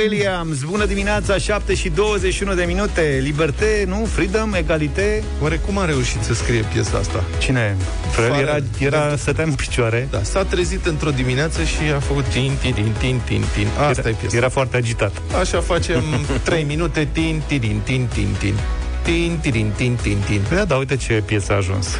[0.00, 0.62] Williams.
[0.62, 3.20] Bună dimineața, 7 și 21 de minute.
[3.22, 4.08] Liberté, nu?
[4.12, 5.22] Freedom, egalité.
[5.42, 7.24] Oare cum a reușit să scrie piesa asta?
[7.38, 7.76] Cine?
[8.10, 10.08] Frel era, era stătea în picioare.
[10.10, 13.66] Da, s-a trezit într-o dimineață și a făcut tin, tin, tin, tin, tin, tin.
[13.88, 14.36] Asta era, e piesa.
[14.36, 15.12] Era foarte agitat.
[15.40, 16.02] Așa facem
[16.42, 18.54] 3 minute, tin, tin, tin, tin, tin, tin.
[19.02, 20.40] Tin, tin, tin, tin, tin.
[20.54, 21.98] Da, da, uite ce piesă a ajuns.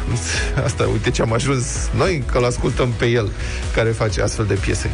[0.63, 3.31] Asta, uite ce am ajuns noi, că l-ascultăm pe el,
[3.75, 4.89] care face astfel de piese.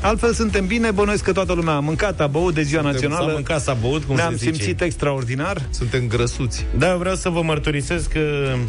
[0.00, 2.88] Da, altfel suntem bine, bănuiesc că toată lumea a mâncat, a băut de ziua S-a
[2.90, 3.32] națională.
[3.32, 4.52] mâncat, s-a băut, cum Ne-am se zice.
[4.52, 5.62] simțit extraordinar.
[5.70, 6.64] Suntem grăsuți.
[6.78, 8.20] Da, eu vreau să vă mărturisesc că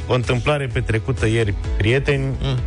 [0.08, 2.60] o întâmplare petrecută ieri, prieteni, Mm.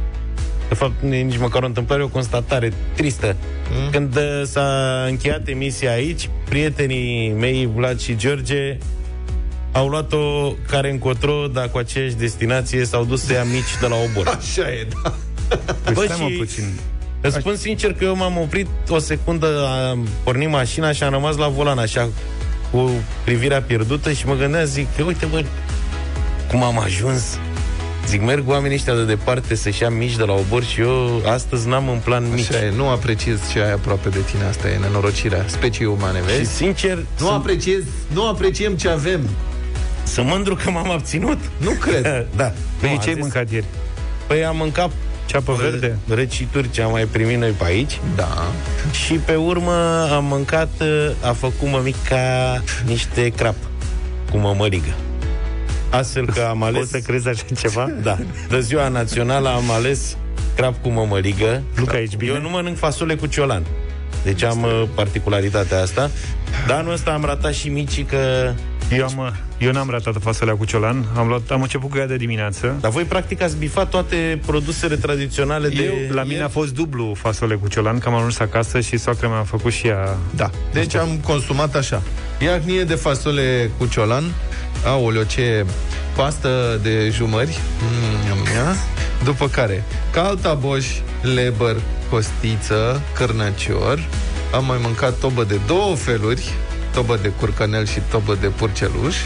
[0.69, 3.37] de fapt nu e nici măcar o întâmplare, o constatare tristă.
[3.85, 3.91] Mm.
[3.91, 8.79] Când uh, s-a încheiat emisia aici, prietenii mei, Vlad și George,
[9.73, 13.95] au luat-o care încotro, dar cu aceeași destinație s-au dus să ia mici de la
[14.11, 14.27] obor.
[14.39, 15.15] Așa e, da.
[15.85, 16.65] Păi Bă, stai mă și- puțin.
[17.21, 21.37] Îți spun sincer că eu m-am oprit o secundă, am pornit mașina și am rămas
[21.37, 22.09] la volan așa
[22.71, 22.91] cu
[23.25, 25.45] privirea pierdută și mă gândeam, zic, că uite bă,
[26.51, 27.39] cum am ajuns.
[28.07, 31.69] Zic, merg oamenii ăștia de departe să-și ia mici de la obor și eu astăzi
[31.69, 32.51] n-am în plan mici.
[32.53, 36.37] Așa e, nu apreciez ce ai aproape de tine, asta e nenorocirea speciei umane, Și
[36.37, 36.55] vezi?
[36.55, 39.29] sincer, Nu sunt, apreciez, nu apreciem ce avem.
[40.05, 41.39] sunt mândru că m-am abținut.
[41.57, 42.03] Nu cred.
[42.37, 42.53] da.
[42.81, 43.67] Păi Nu, ce am ai zis- mâncat ieri?
[44.27, 44.91] Păi am mâncat
[45.31, 45.99] Ceapă verde?
[46.09, 48.53] răcituri ce am mai primit noi pe aici Da.
[49.05, 53.55] Și pe urmă am mâncat, uh, a făcut mămica niște crap
[54.31, 54.95] cu mămăligă.
[55.91, 56.79] Astfel că am ales...
[56.79, 57.91] Poți să crezi așa ceva?
[58.03, 58.19] Da.
[58.49, 60.17] De ziua națională am ales
[60.57, 61.63] crap cu mămăligă.
[61.75, 62.33] Luca, ești bine?
[62.33, 63.67] Eu nu mănânc fasole cu ciolan.
[64.23, 66.11] Deci am uh, particularitatea asta.
[66.67, 68.53] Dar anul ăsta am ratat și micii că...
[68.91, 71.05] Eu, am, eu n-am ratat fasolea cu ciolan.
[71.17, 72.77] Am, luat, am început cu ea de dimineață.
[72.81, 75.83] Dar voi practic ați bifat toate produsele tradiționale de...
[75.85, 79.29] Eu, la mine a fost dublu fasole cu ciolan, că am ajuns acasă și soacra
[79.29, 80.17] mea a făcut și ea...
[80.37, 80.51] Da.
[80.73, 82.03] Deci am consumat așa.
[82.43, 84.25] Iacnie de fasole cu ciolan.
[84.85, 85.67] Aoleo, ce
[86.17, 87.59] pastă de jumări.
[87.83, 88.75] Mm, ia.
[89.25, 90.87] După care, caltaboș,
[91.35, 91.77] leber,
[92.11, 94.09] costiță, cârnăcior.
[94.55, 96.51] Am mai mâncat tobă de două feluri,
[96.93, 99.17] tobă de curcanel și tobă de purceluș.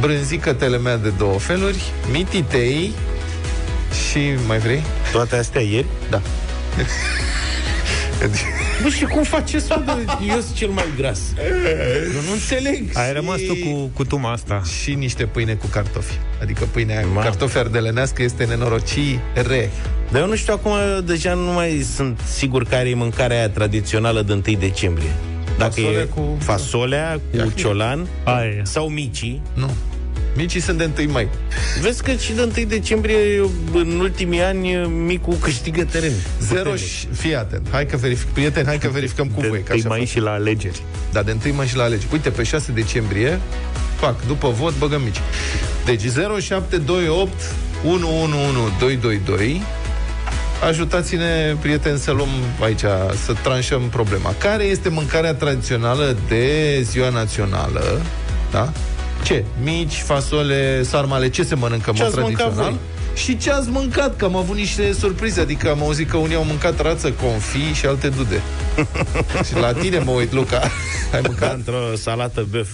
[0.00, 2.92] Brânzică telemea de două feluri, mititei
[4.10, 4.82] și mai vrei?
[5.12, 5.86] Toate astea ieri?
[6.10, 6.20] Da.
[8.82, 9.82] Bă, și cum faceți să
[10.28, 11.18] Eu sunt cel mai gras.
[12.14, 12.84] Eu nu înțeleg.
[12.92, 14.62] Ai rămas tu cu, cu tuma asta.
[14.82, 16.18] și niște pâine cu cartofi.
[16.42, 17.24] Adică pâinea aia cu Mamă.
[17.24, 19.70] cartofi ardelenească este nenorocire.
[20.10, 20.72] Dar eu nu știu, acum
[21.04, 25.12] deja nu mai sunt sigur care e mâncarea aia tradițională de 1 decembrie.
[25.58, 27.54] Dacă Fasole e cu- fasolea cu Iahnie.
[27.54, 28.60] ciolan Aia e.
[28.62, 29.42] sau micii.
[29.54, 29.70] Nu.
[30.36, 31.28] Micii sunt de 1 mai.
[31.80, 33.16] Vezi că și de 1 decembrie,
[33.72, 36.12] în ultimii ani, micul câștigă teren.
[36.40, 37.06] Zero și...
[37.12, 37.66] Fii atent.
[37.70, 38.28] Hai că verific.
[38.28, 39.56] Prieteni, hai că verificăm cu De voi.
[39.62, 40.08] Că întâi așa mai fac.
[40.08, 40.82] și la alegeri.
[41.12, 42.08] Da, de 1 mai și la alegeri.
[42.12, 43.40] Uite, pe 6 decembrie,
[43.96, 45.20] fac, după vot, băgăm mici.
[45.84, 46.00] Deci
[46.40, 47.32] 0728
[47.86, 49.62] 111222
[50.66, 52.28] Ajutați-ne, prieteni, să luăm
[52.60, 52.84] aici,
[53.24, 54.34] să tranșăm problema.
[54.38, 58.00] Care este mâncarea tradițională de ziua națională?
[58.50, 58.72] Da?
[59.22, 59.44] Ce?
[59.62, 62.70] Mici, fasole, sarmale, ce se mănâncă în Ce mod ați mâncat tradițional?
[62.70, 62.80] voi?
[63.14, 64.16] Și ce ați mâncat?
[64.16, 67.86] Că am avut niște surprize Adică am auzit că unii au mâncat rață, confi și
[67.86, 68.40] alte dude
[69.46, 70.70] Și la tine mă uit, Luca Ai
[71.10, 72.68] Ca mâncat într-o salată băf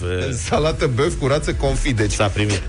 [0.47, 2.61] salată băf cu rață confi Deci s-a primit.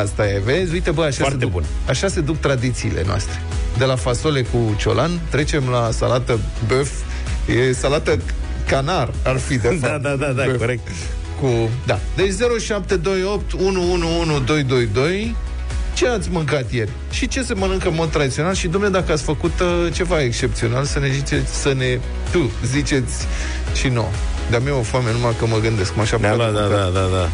[0.00, 0.72] asta e, vezi?
[0.72, 1.64] Uite bă, așa Foarte se duc, bun.
[1.88, 3.40] Așa se duc tradițiile noastre
[3.78, 6.90] De la fasole cu ciolan Trecem la salată băf
[7.68, 8.18] E salată
[8.66, 10.56] canar ar fi de Da, fapt da, da, da, Băf.
[10.58, 10.88] corect.
[11.40, 11.68] cu...
[11.86, 11.98] Da.
[12.16, 15.36] Deci 0728 111222
[15.94, 16.90] ce ați mâncat ieri?
[17.10, 18.54] Și ce se mănâncă în mod tradițional?
[18.54, 21.98] Și, domnule, dacă ați făcut uh, ceva excepțional, să ne ziceți, să ne,
[22.32, 23.26] tu, ziceți
[23.74, 24.08] și nouă.
[24.50, 27.06] Dar mi-e o foame numai că mă gândesc, mă așa Da, da, da, da, da,
[27.12, 27.28] da.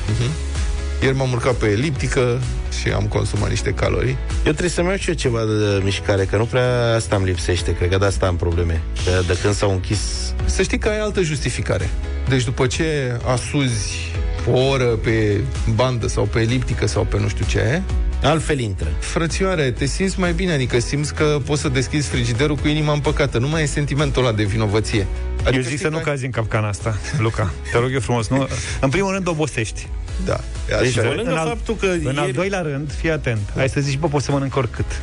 [1.03, 2.41] Ieri m-am urcat pe eliptică
[2.81, 4.17] și am consumat niște calorii.
[4.37, 7.75] Eu trebuie să-mi iau și eu ceva de mișcare, că nu prea asta îmi lipsește.
[7.75, 8.83] Cred că de asta am probleme.
[9.05, 10.35] Că de când s-au închis...
[10.45, 11.91] Să știi că ai altă justificare.
[12.29, 13.97] Deci după ce asuzi
[14.53, 15.41] o oră pe
[15.75, 17.83] bandă sau pe eliptică sau pe nu știu ce,
[18.23, 18.87] Altfel intră.
[18.99, 23.39] Frățioare, te simți mai bine, adică simți că poți să deschizi frigiderul cu inima împăcată.
[23.39, 25.07] Nu mai e sentimentul ăla de vinovăție.
[25.43, 27.53] Adică eu zic știi să nu că- cazi în capcana asta, Luca.
[27.73, 28.29] Te rog eu frumos.
[28.29, 28.49] Nu,
[28.81, 29.87] în primul rând obosești.
[30.25, 30.41] Da,
[30.71, 31.09] e Deci, așa.
[31.09, 32.33] pe lângă în al- faptul că În al ieri...
[32.33, 33.39] doilea rând, fii atent.
[33.57, 35.03] Ai să zici, bă, pot să mănânc oricât.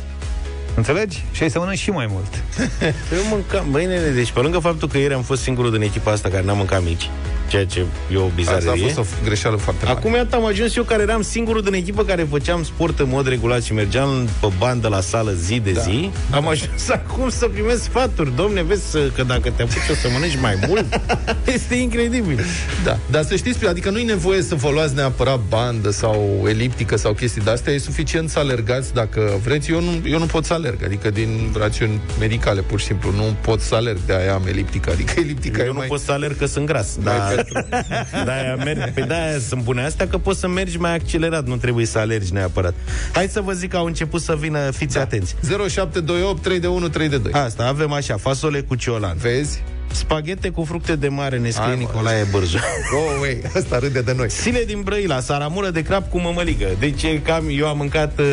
[0.74, 1.24] Înțelegi?
[1.32, 2.42] Și ai să mănânci și mai mult.
[3.16, 6.10] Eu mâncam, băi nene, deci pe lângă faptul că ieri am fost singurul din echipa
[6.12, 7.10] asta care n-a mâncat mici,
[7.48, 8.86] ceea ce e o Asta a bizarie.
[8.86, 9.96] fost o greșeală foarte mare.
[9.98, 13.26] Acum iată am ajuns eu care eram singurul din echipă care făceam sport în mod
[13.28, 16.10] regulat și mergeam pe bandă la sală zi de zi.
[16.30, 18.36] Am ajuns acum să primesc sfaturi.
[18.36, 18.82] Domne, vezi
[19.14, 21.00] că dacă te apuci o să mănânci mai mult,
[21.54, 22.44] este incredibil.
[22.84, 26.96] Da, dar să știți, adică nu e nevoie să vă luați neapărat bandă sau eliptică
[26.96, 29.70] sau chestii de astea, e suficient să alergați dacă vreți.
[29.70, 33.36] Eu nu, eu nu pot să alerg, adică din rațiuni medicale, pur și simplu, nu
[33.40, 35.86] pot să alerg, de aia am eliptică, adică eliptica Eu e nu mai...
[35.86, 36.96] pot să alerg că sunt gras.
[37.02, 37.34] Da,
[38.24, 41.86] da, merg, pe de-aia sunt bune astea că poți să mergi mai accelerat, nu trebuie
[41.86, 42.74] să alergi neapărat.
[43.12, 45.00] Hai să vă zic că au început să vină, fiți da.
[45.00, 45.34] atenți.
[45.68, 47.32] 0728 3 de 1 3 de 2.
[47.32, 49.16] Asta, avem așa, fasole cu ciolan.
[49.16, 49.62] Vezi?
[49.92, 51.80] Spaghete cu fructe de mare, ne scrie Hai, mă.
[51.80, 52.56] Nicolae Bârzu.
[52.92, 54.30] Go away, asta râde de noi.
[54.30, 56.66] Sile din Brăila, saramură de crap cu mămăligă.
[56.78, 58.26] Deci e cam, eu am mâncat uh,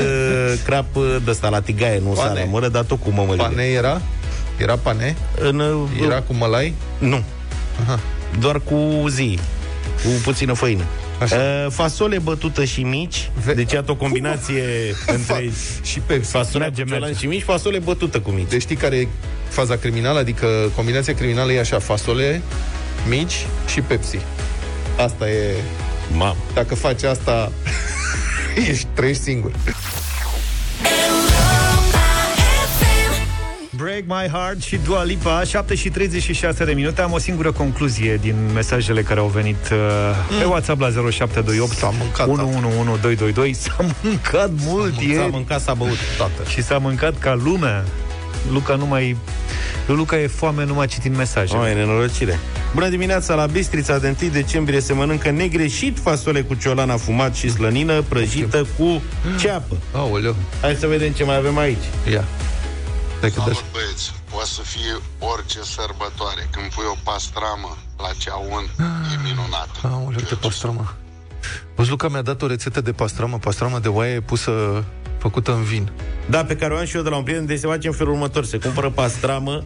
[0.65, 2.27] crap uh, de ăsta la tigaie, nu Pane.
[2.35, 3.43] saramură, dar tot cu mămăligă.
[3.43, 4.01] Pane era?
[4.57, 5.15] Era pane?
[5.39, 6.73] În, uh, Era cu mălai?
[6.97, 7.23] Nu.
[7.85, 7.99] Aha.
[8.39, 9.39] Doar cu zi.
[10.03, 10.83] Cu puțină făină.
[11.21, 11.35] Așa.
[11.35, 13.29] Uh, fasole bătută și mici.
[13.45, 14.63] Ve- deci iată o combinație
[15.15, 15.49] între
[15.83, 16.29] Și Pepsi.
[16.31, 17.19] fasole Merge, cu ciolan merge.
[17.19, 18.49] și mici, fasole bătută cu mici.
[18.49, 19.07] Deci știi care e
[19.49, 20.19] faza criminală?
[20.19, 22.41] Adică combinația criminală e așa, fasole
[23.07, 24.17] mici și Pepsi.
[24.97, 25.55] Asta e...
[26.11, 26.35] Mamă.
[26.53, 27.51] Dacă faci asta,
[28.69, 29.51] ești, trăiești singur.
[33.77, 38.15] Break My Heart și Dua Lipa 7 și 36 de minute Am o singură concluzie
[38.21, 44.49] din mesajele care au venit uh, Pe WhatsApp la 0728 S-a mâncat, 111222 S-a mâncat
[44.65, 45.97] mult S-a ieri mâncat, s-a băut.
[46.17, 46.49] Tată.
[46.49, 47.85] Și s-a mâncat ca lumea
[48.51, 49.17] Luca nu mai...
[49.87, 52.39] Lui Luca e foame numai citind mesaje O, e nenorocire.
[52.73, 57.49] Bună dimineața la Bistrița de 1 decembrie se mănâncă negreșit fasole cu ciolan afumat și
[57.49, 59.01] slănină prăjită cu
[59.39, 59.77] ceapă.
[59.91, 61.83] Aoleu, Hai să vedem ce mai avem aici.
[62.11, 62.23] ia.
[63.17, 68.09] Stai că dă Salut băieți, poate să fie orice sărbătoare Când pui o pastramă la
[68.17, 68.63] ceaun,
[69.13, 70.95] e minunat Aoleu, de pastramă.
[71.75, 74.83] Văzi, Luca mi-a dat o rețetă de pastramă, pastramă de oaie pusă,
[75.17, 75.89] făcută în vin.
[76.29, 77.93] Da, pe care o am și eu de la un prieten, deci se face în
[77.93, 78.45] felul următor.
[78.45, 79.63] Se cumpără pastramă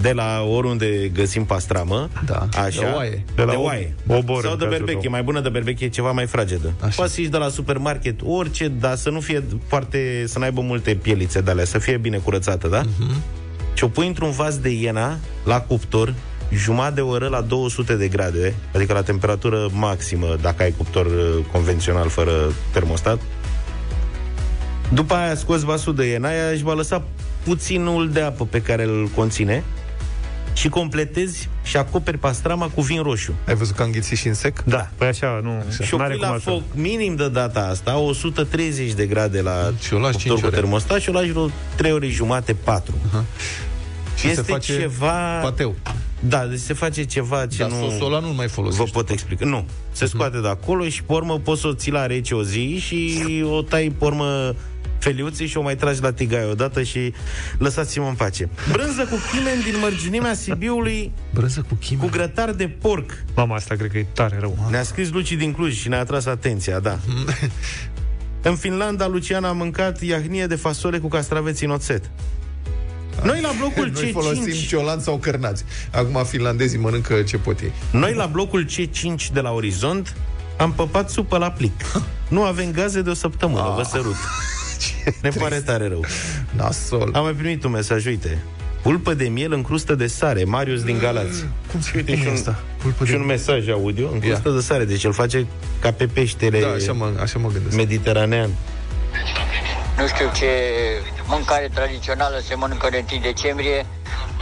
[0.00, 2.08] de la oriunde găsim pastramă.
[2.26, 2.80] Da, Așa.
[2.80, 3.24] de oaie.
[3.34, 3.94] De la de o- oaie.
[4.06, 5.00] obor, Sau în de cazul berbeche.
[5.02, 5.10] tău.
[5.10, 6.72] Mai bună de berbeche e ceva mai fragedă.
[6.80, 6.94] Așa.
[7.02, 10.24] Poți să ieși de la supermarket orice, dar să nu fie foarte...
[10.26, 12.80] să n-aibă multe pielițe de alea, să fie bine curățată, da?
[12.98, 13.22] Mhm.
[13.74, 16.14] Și o pui într-un vas de iena, la cuptor,
[16.52, 21.44] jumătate de oră la 200 de grade, adică la temperatură maximă, dacă ai cuptor uh,
[21.52, 22.32] convențional fără
[22.72, 23.20] termostat.
[24.92, 27.02] După aia scoți vasul de iena, aia își va lăsa
[27.44, 29.64] puținul de apă pe care îl conține
[30.52, 33.32] și completezi și acoperi pastrama cu vin roșu.
[33.46, 34.62] Ai văzut că a înghițit și în sec?
[34.64, 36.52] Da, păi așa, nu Și o n-are pui cum la altfel.
[36.52, 40.46] foc minim de data asta, 130 de grade la Și o lași cuptor cinci cu
[40.46, 40.56] ore.
[40.56, 42.94] termostat și o lași vreo 3 ore jumate, 4.
[44.16, 45.38] Și este se face ceva...
[45.42, 45.74] pateu.
[46.20, 47.76] Da, deci se face ceva ce Dar nu...
[47.76, 48.90] sosul ăla nu-l mai Vă folosești.
[48.90, 49.44] pot explica.
[49.44, 49.64] Nu.
[49.92, 52.78] Se scoate de acolo și, pe urmă, poți să o ții la rece o zi
[52.78, 54.54] și o tai, pe urmă,
[54.98, 57.12] feliuții și o mai tragi la tigaie odată și
[57.58, 58.48] lăsați-mă în pace.
[58.72, 62.04] Brânză cu chimen din mărginimea Sibiului Brânză cu chimie.
[62.04, 63.24] cu grătar de porc.
[63.34, 66.26] Mama, asta cred că e tare rău Ne-a scris Luci din Cluj și ne-a atras
[66.26, 66.98] atenția, da.
[68.50, 72.10] în Finlanda, Lucian a mâncat iahnie de fasole cu castraveți în oțet.
[73.22, 75.64] Noi la blocul Noi folosim C5 ciolan sau cărnați.
[75.92, 77.72] Acum finlandezii mănâncă ce pot ei.
[77.90, 80.16] Noi la blocul C5 de la Orizont
[80.58, 81.72] am păpat supă la plic.
[82.28, 84.16] Nu avem gaze de o săptămână, vă sărut.
[85.22, 86.04] Ne pare tare rău.
[86.56, 87.10] Nasol.
[87.14, 88.38] Am mai primit un mesaj, uite.
[88.82, 91.44] Pulpă de miel în crustă de sare, Marius din Galați.
[91.70, 92.62] Cum se Uite cum și e un, asta?
[92.82, 93.16] Pulpă și de...
[93.16, 95.46] un mesaj audio în crustă de sare, deci îl face
[95.80, 97.76] ca pe peștele Da, așa mă, așa mă gândesc.
[97.76, 98.50] mediteranean.
[99.98, 100.46] Nu știu ce
[101.26, 103.86] mâncare tradițională se mănâncă de 1 decembrie,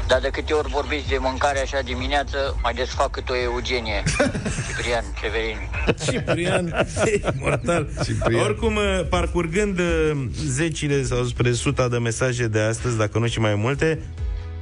[0.07, 4.03] dar de câte ori vorbiți de mâncare așa dimineață, mai desfac cât o eugenie.
[4.67, 5.59] Ciprian Severin.
[6.05, 6.87] Ciprian,
[7.45, 7.89] mortal.
[8.05, 8.41] Ciprian.
[8.43, 10.11] Oricum, uh, parcurgând uh,
[10.47, 13.99] zecile sau spre suta de mesaje de astăzi, dacă nu și mai multe,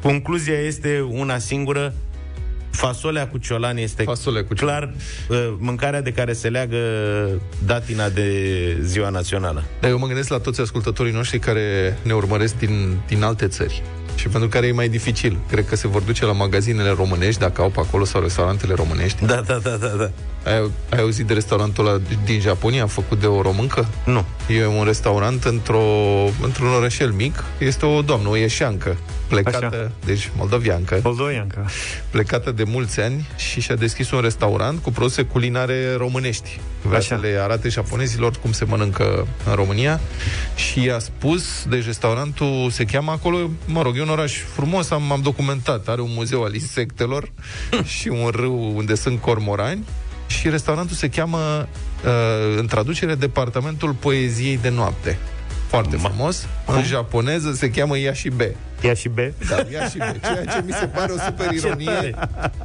[0.02, 1.94] concluzia este una singură.
[2.70, 4.78] Fasolea cu ciolan este Fasole cu ciolan.
[4.78, 4.94] clar
[5.28, 6.76] uh, mâncarea de care se leagă
[7.64, 9.64] datina de ziua națională.
[9.80, 13.82] Dar eu mă gândesc la toți ascultătorii noștri care ne urmăresc din, din alte țări.
[14.14, 15.38] Și pentru care e mai dificil.
[15.50, 19.24] Cred că se vor duce la magazinele românești, dacă au pe acolo, sau restaurantele românești.
[19.24, 20.10] Da, da, da, da, da.
[20.50, 23.86] Ai, ai auzit de restaurantul ăla din Japonia, făcut de o româncă?
[24.04, 24.24] Nu.
[24.48, 25.82] E un restaurant într-o,
[26.42, 27.44] într-un orășel mic.
[27.58, 28.96] Este o doamnă, o ieșeancă,
[29.40, 29.90] plecată, Așa.
[30.04, 31.64] deci moldoviancă, Moldoianca.
[32.10, 36.60] plecată de mulți ani și și-a deschis un restaurant cu produse culinare românești.
[36.82, 37.16] Vrea Așa.
[37.16, 40.00] să le arate japonezilor cum se mănâncă în România
[40.54, 44.90] și și i-a spus, deci restaurantul se cheamă acolo, mă rog, e un oraș frumos,
[44.90, 47.32] am, am documentat, are un muzeu al insectelor
[47.98, 49.84] și un râu unde sunt cormorani
[50.26, 51.68] și restaurantul se cheamă,
[52.04, 55.18] uh, în traducere, Departamentul Poeziei de Noapte.
[55.72, 56.46] Foarte frumos.
[56.66, 58.56] În japoneză se cheamă Yashibe.
[58.80, 59.14] Ia și B.
[59.48, 60.20] Da, ia și be.
[60.22, 62.14] Ceea ce mi se pare o super ironie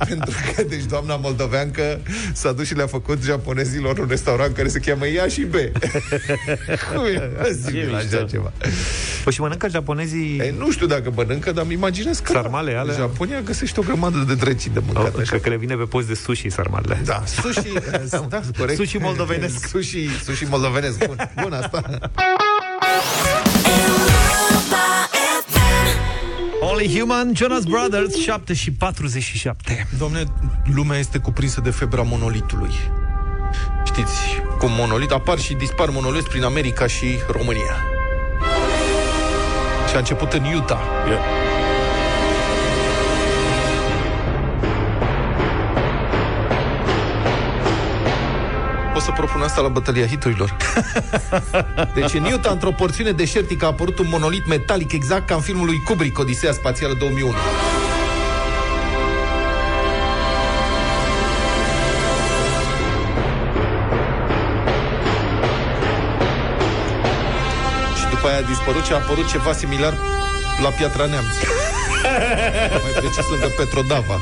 [0.08, 2.00] Pentru că, deci, doamna moldoveancă
[2.34, 5.72] S-a dus și le-a făcut japonezilor Un restaurant care se cheamă Ia și be
[6.94, 8.24] Cum e posibil așa mișto.
[8.26, 8.52] ceva?
[9.24, 10.38] Păi și mănâncă japonezii...
[10.38, 12.80] E, nu știu dacă mănâncă, dar îmi imaginez că Sarmale da.
[12.80, 12.96] alea?
[12.96, 15.30] Japonia găsește o grămadă de drăcii de mâncat Oh, așa.
[15.30, 17.02] cred că le vine pe post de sushi sarmalele.
[17.06, 17.72] Da, sushi,
[18.30, 18.78] da, corect.
[18.78, 19.68] Sushi moldovenesc.
[19.68, 21.82] Sushi, sushi moldovenesc, bun, bun asta.
[26.62, 29.88] Only Human, Jonas Brothers, 7 și 47.
[29.98, 30.24] Domne,
[30.76, 32.72] lumea este cuprinsă de febra monolitului.
[33.86, 37.76] Știți, cum monolit, apar și dispar monoliți prin America și România.
[39.90, 40.80] Și a început în Utah.
[41.10, 41.47] Eu-
[48.98, 50.56] Pot să propun asta la bătălia hiturilor.
[51.96, 55.66] Deci în Utah, într-o porțiune deșertică, a apărut un monolit metalic exact ca în filmul
[55.66, 57.32] lui Kubrick, Odiseea Spațială 2001.
[67.98, 69.98] Și după aia a dispărut și a apărut ceva similar
[70.62, 71.36] la Piatra Neamț.
[72.84, 74.22] Mai precis lângă Petrodava.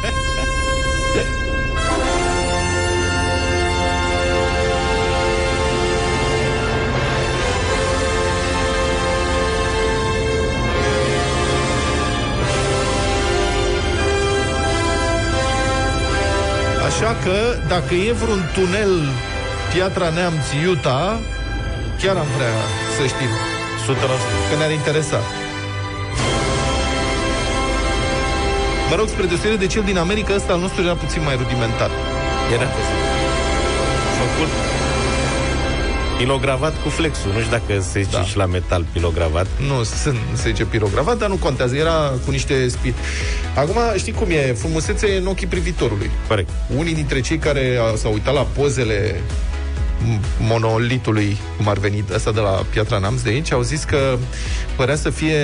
[17.06, 18.94] Așa că, dacă e vreun tunel
[19.74, 21.18] Piatra Neamț, Utah,
[22.02, 22.56] chiar am vrea
[22.96, 23.32] să știm,
[23.86, 24.50] 100%.
[24.50, 25.20] că ne-ar interesa.
[28.90, 31.92] Mă rog, spre deosebire de cel din America, ăsta al nostru era puțin mai rudimentar.
[32.56, 32.68] Era
[34.20, 34.52] făcut
[36.18, 37.32] pilogravat cu flexul.
[37.34, 38.24] Nu știu dacă se zice Da.
[38.24, 39.48] și la metal pilogravat.
[39.68, 42.94] Nu sunt, se zice pirogravat, dar nu contează, era cu niște spit.
[43.56, 44.54] Acum, știi cum e?
[44.54, 46.10] Frumusețea e în ochii privitorului.
[46.28, 46.50] Corect.
[46.78, 49.16] Unii dintre cei care a- s-au uitat la pozele
[50.02, 54.18] m- monolitului, cum ar veni ăsta de la Piatra Neamț de aici, au zis că
[54.76, 55.36] părea să fie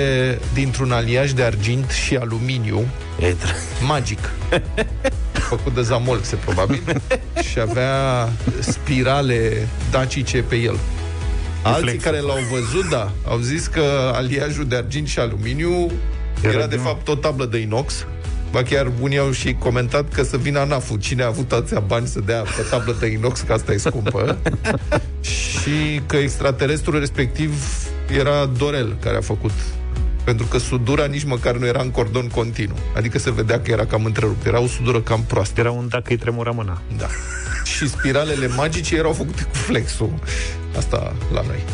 [0.54, 2.86] dintr-un aliaj de argint și aluminiu
[3.20, 4.18] E tr- magic.
[5.56, 6.82] Făcut de Zamolxe, probabil.
[7.50, 8.28] și avea
[8.60, 10.76] spirale dacice pe el.
[11.62, 12.10] Alții Reflexul.
[12.10, 15.90] care l-au văzut, da, au zis că aliajul de argint și aluminiu
[16.42, 18.06] era, Era de din- fapt o tablă de inox.
[18.50, 20.98] Ba chiar unii au și comentat că să vină ANAF-ul.
[20.98, 24.38] Cine a avut atâția bani să dea pe tablă de inox, că asta e scumpă.
[25.20, 27.52] și că extraterestrul respectiv
[28.18, 29.50] era Dorel, care a făcut
[30.24, 32.76] pentru că sudura nici măcar nu era în cordon continuu.
[32.96, 34.46] Adică se vedea că era cam întrerupt.
[34.46, 35.60] Era o sudură cam proastă.
[35.60, 36.80] Era un dacă îi tremura mâna.
[36.98, 37.06] Da.
[37.76, 40.10] Și spiralele magice erau făcute cu flexul.
[40.76, 41.64] Asta la noi.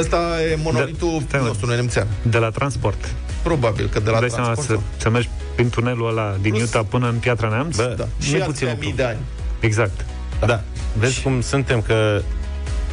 [0.00, 0.16] Asta
[0.52, 1.46] e monolitul Da, stai, mă.
[1.46, 2.06] nostru nemțean.
[2.22, 3.08] De la transport.
[3.42, 4.68] Probabil că de la Dai seama transport.
[4.68, 7.76] să, sau- să mergi prin tunelul ăla din Utah până în Piatra Neamț?
[7.76, 8.04] Bă, Da.
[8.16, 8.84] Nu Și e atâția puțin lucru.
[8.84, 9.18] mii de ani.
[9.60, 10.04] Exact.
[10.40, 10.46] Da.
[10.46, 10.62] da.
[10.98, 12.22] Vezi cum suntem, că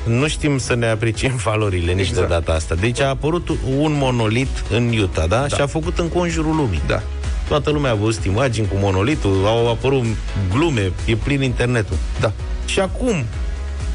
[0.07, 2.27] nu știm să ne apreciem valorile nici Exact.
[2.27, 2.75] de data asta.
[2.75, 5.37] Deci a apărut un monolit în Utah, da?
[5.37, 5.47] da.
[5.47, 6.81] Și a făcut în conjurul lumii.
[6.87, 7.01] Da.
[7.47, 10.03] Toată lumea a văzut imagini cu monolitul, au apărut
[10.51, 11.95] glume, e plin internetul.
[12.19, 12.31] Da.
[12.65, 13.23] Și acum,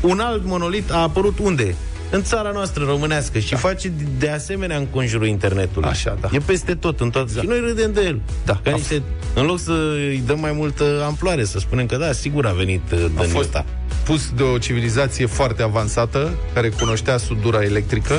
[0.00, 1.74] un alt monolit a apărut unde?
[2.10, 5.88] În țara noastră românească și face de asemenea în conjurul internetului.
[5.88, 6.28] Așa, da.
[6.32, 7.22] E peste tot, în tot.
[7.22, 7.40] Exact.
[7.40, 8.20] Și noi râdem de el.
[8.44, 8.60] Da.
[8.62, 9.02] Ca A niște,
[9.34, 12.82] în loc să îi dăm mai multă amploare, să spunem că da, sigur a venit
[12.92, 13.64] uh, A din fost ăsta.
[14.04, 18.14] Pus de o civilizație foarte avansată, care cunoștea sudura electrică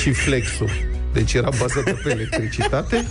[0.00, 0.70] și flexul.
[1.12, 3.06] Deci era bazată pe electricitate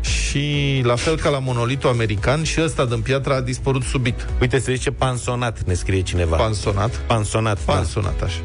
[0.00, 4.26] și la fel ca la monolitul american și ăsta din piatră a dispărut subit.
[4.40, 6.36] Uite, se zice pansonat, ne scrie cineva.
[6.36, 7.00] Pansonat.
[7.06, 7.72] pansonat, da.
[7.72, 8.40] Pansonat, așa.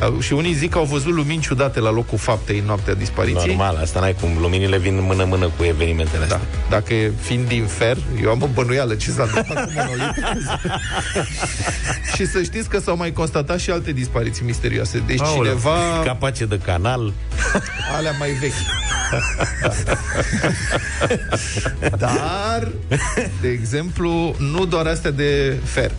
[0.00, 3.46] Au- Și unii zic că au văzut lumini ciudate la locul faptei în noaptea dispariției.
[3.56, 4.30] Normal, asta n-ai cum.
[4.40, 6.34] Luminile vin mână-mână cu evenimentele Da.
[6.34, 6.48] astea.
[6.70, 10.24] Dacă e fiind din fer, eu am o bănuială ce s-a întâmplat cu monolitul.
[12.14, 15.02] și să știți că s-au mai constatat și alte dispariții misterioase.
[15.06, 15.42] Deci Aoleu.
[15.42, 15.76] cineva...
[16.04, 17.12] Capace de canal.
[17.96, 18.52] Alea mai vechi.
[21.98, 22.68] Dar,
[23.40, 25.90] de exemplu, nu doar astea de fer.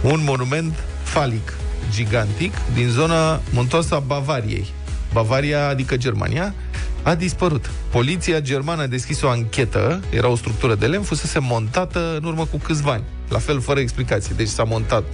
[0.00, 1.52] Un monument falic
[1.94, 4.66] gigantic din zona muntoasă a Bavariei.
[5.12, 6.54] Bavaria, adică Germania,
[7.02, 7.70] a dispărut.
[7.90, 12.44] Poliția germană a deschis o anchetă, era o structură de lemn, fusese montată în urmă
[12.44, 13.04] cu câțiva ani.
[13.28, 14.34] La fel, fără explicații.
[14.34, 15.04] Deci s-a montat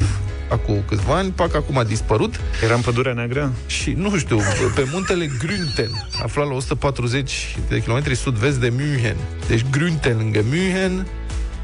[0.51, 2.41] acum câțiva ani, pac, acum a dispărut.
[2.63, 3.53] Era în pădurea neagră?
[3.67, 4.39] Și, nu știu,
[4.75, 9.17] pe muntele Grünten, aflat la 140 de kilometri sud-vest de München.
[9.49, 11.07] Deci Grünten lângă München,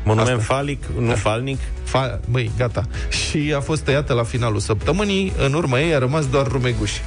[0.06, 0.54] Monument Asta.
[0.54, 1.58] falic, nu falnic.
[1.88, 2.84] Fa- Băi, gata.
[3.08, 7.00] Și a fost tăiată la finalul săptămânii, în urma ei a rămas doar rumeguși.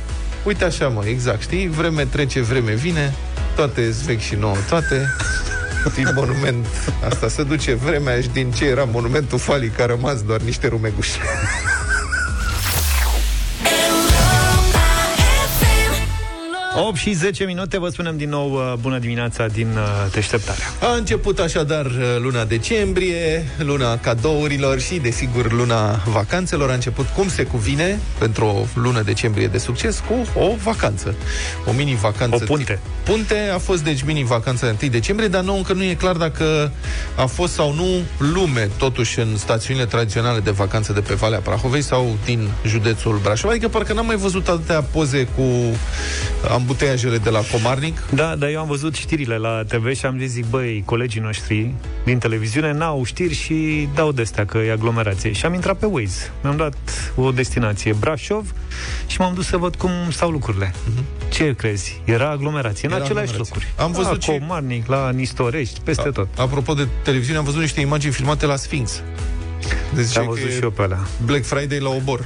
[0.43, 1.67] Uite așa, mă, exact, știi?
[1.67, 3.13] Vreme trece, vreme vine,
[3.55, 5.07] toate vechi și nouă, toate.
[5.95, 6.65] Din monument,
[7.09, 11.17] asta se duce vremea și din ce era monumentul falic a rămas doar niște rumeguși.
[16.87, 20.65] 8 și 10 minute, vă spunem din nou uh, bună dimineața din uh, deșteptarea.
[20.81, 26.69] A început așadar uh, luna decembrie, luna cadourilor și, desigur, luna vacanțelor.
[26.69, 31.15] A început cum se cuvine pentru o lună decembrie de succes cu o vacanță.
[31.65, 32.43] O mini-vacanță.
[32.43, 32.79] O punte.
[33.03, 36.15] tip Punte a fost, deci, mini-vacanța de 1 decembrie, dar nu, încă nu e clar
[36.15, 36.71] dacă
[37.15, 41.81] a fost sau nu lume, totuși, în stațiunile tradiționale de vacanță de pe Valea Prahovei
[41.81, 43.49] sau din județul Brașov.
[43.49, 45.43] Adică parcă n-am mai văzut atâtea poze cu
[46.73, 47.99] ambuteiajele de la Comarnic.
[48.13, 51.73] Da, dar eu am văzut știrile la TV și am zis, zic, băi, colegii noștri
[52.05, 55.31] din televiziune n-au știri și dau de-astea că e aglomerație.
[55.31, 56.31] Și am intrat pe Waze.
[56.43, 56.73] Mi-am dat
[57.15, 58.53] o destinație, Brașov,
[59.07, 60.73] și m-am dus să văd cum stau lucrurile.
[61.29, 62.01] Ce crezi?
[62.05, 63.01] Era aglomerație în Mhm.
[63.01, 63.69] Era aceleași aglomerație.
[63.75, 63.85] locuri.
[63.85, 66.27] Am văzut la și- Comarnic, la Nistorești, peste tot.
[66.37, 69.01] Apropo de televiziune, am văzut niște imagini filmate la Sphinx.
[69.95, 70.99] Deci Am văzut și eu pe alea.
[71.25, 72.25] Black Friday la obor.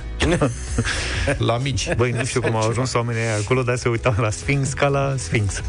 [1.50, 1.96] la mici.
[1.96, 4.88] Băi, nu știu cum au ajuns oamenii aia acolo, dar se uitau la Sphinx ca
[4.88, 5.62] la Sphinx.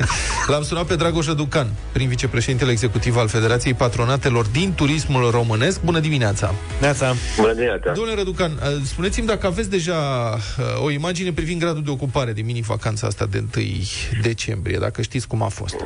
[0.46, 5.82] L-am sunat pe Dragoș Ducan, prim vicepreședintele executiv al Federației Patronatelor din Turismul Românesc.
[5.82, 6.54] Bună dimineața!
[6.80, 7.14] Neața.
[7.36, 7.92] Bună dimineața!
[7.92, 9.94] Domnule Răducan, uh, spuneți-mi dacă aveți deja
[10.58, 13.64] uh, o imagine privind gradul de ocupare de mini-vacanța asta de 1
[14.22, 15.76] decembrie, dacă știți cum a fost.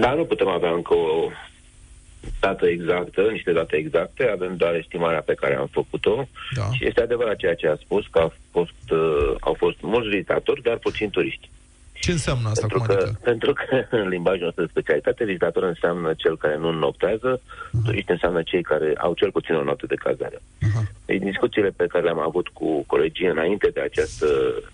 [0.00, 1.30] Dar nu putem avea încă o
[2.40, 6.62] dată exactă, niște date exacte, avem doar estimarea pe care am făcut-o Da.
[6.72, 10.62] și este adevărat ceea ce a spus, că a fost, uh, au fost mulți vizitatori,
[10.62, 11.50] dar puțin turiști.
[12.00, 12.66] Ce înseamnă asta?
[12.66, 13.20] Pentru Cum că, adică?
[13.22, 17.40] pentru că în limbajul nostru de specialitate, vizitator înseamnă cel care nu noptează,
[17.84, 20.42] turiști înseamnă cei care au cel puțin o noapte de cazare.
[20.70, 20.82] Aha.
[21.04, 24.26] Deci discuțiile pe care le-am avut cu colegii înainte de această,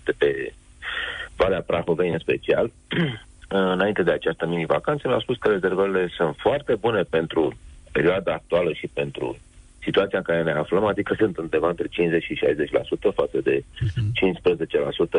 [0.03, 0.53] de pe
[1.35, 2.71] Valea Prahovei în special,
[3.47, 7.57] înainte de această mini-vacanță, mi-au spus că rezervările sunt foarte bune pentru
[7.91, 9.37] perioada actuală și pentru
[9.83, 12.39] situația în care ne aflăm, adică sunt undeva între 50 și
[13.09, 13.63] 60% față de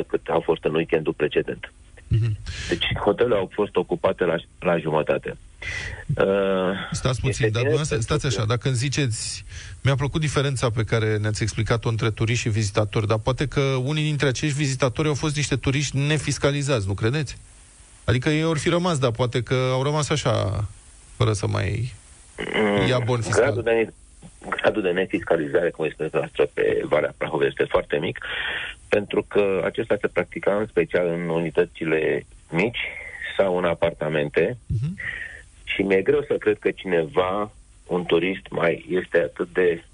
[0.03, 1.72] 15% cât au fost în weekendul precedent.
[2.09, 2.37] Mhm.
[2.68, 5.37] Deci hotelele au fost ocupate la, la jumătate.
[6.16, 6.25] Uh,
[6.90, 9.44] Stați puțin, este dar bine dumneavoastră, pentru stați așa, că- dacă îmi ziceți,
[9.83, 14.03] mi-a plăcut diferența pe care ne-ați explicat-o între turiști și vizitatori, dar poate că unii
[14.05, 17.37] dintre acești vizitatori au fost niște turiști nefiscalizați, nu credeți?
[18.05, 20.64] Adică ei ori fi rămas, dar poate că au rămas așa,
[21.17, 21.93] fără să mai
[22.88, 23.43] ia bon fiscal.
[23.43, 23.93] Gradul de,
[24.49, 28.19] gradul de nefiscalizare, cum este noastră pe Valea Prahovei, este foarte mic,
[28.88, 32.79] pentru că acesta se practica în special în unitățile mici
[33.37, 34.99] sau în apartamente Mhm.
[35.64, 37.53] și mi-e greu să cred că cineva,
[37.87, 39.85] un turist, mai este atât de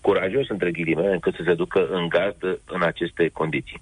[0.00, 3.80] curajos, între ghilimele, încât să se ducă în gazdă în aceste condiții.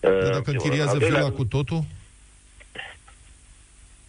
[0.00, 0.30] Dar Uh, Mhm.
[0.30, 0.92] dacă primul închiriază rând.
[0.92, 1.84] Al doilea vila rând, cu totul?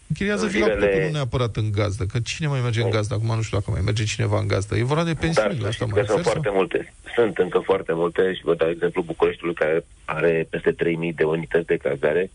[0.09, 2.03] Închiriază În vila cu zilele- totul, nu neapărat în gazdă.
[2.05, 3.13] Că cine mai merge în gazdă?
[3.13, 4.75] Acum nu știu dacă mai merge cineva în gazdă.
[4.75, 6.31] E vorba de Dar pensiuni, să la asta știți mai că sunt refer?
[6.31, 6.55] foarte sau?
[6.57, 6.93] multe.
[7.15, 11.65] Sunt încă foarte multe și vă dau exemplu Bucureștiului care are peste 3000 de unități
[11.65, 12.31] de cazare,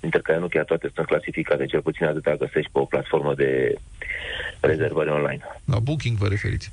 [0.00, 3.74] dintre care nu chiar toate sunt clasificate, cel puțin atâta găsești pe o platformă de
[4.60, 5.40] rezervări online.
[5.64, 6.70] La Booking vă referiți.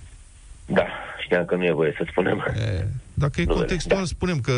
[0.65, 0.85] Da,
[1.23, 2.45] știam că nu e voie să spunem.
[2.59, 4.05] E, dacă e Nu, contextual, da.
[4.05, 4.51] spunem că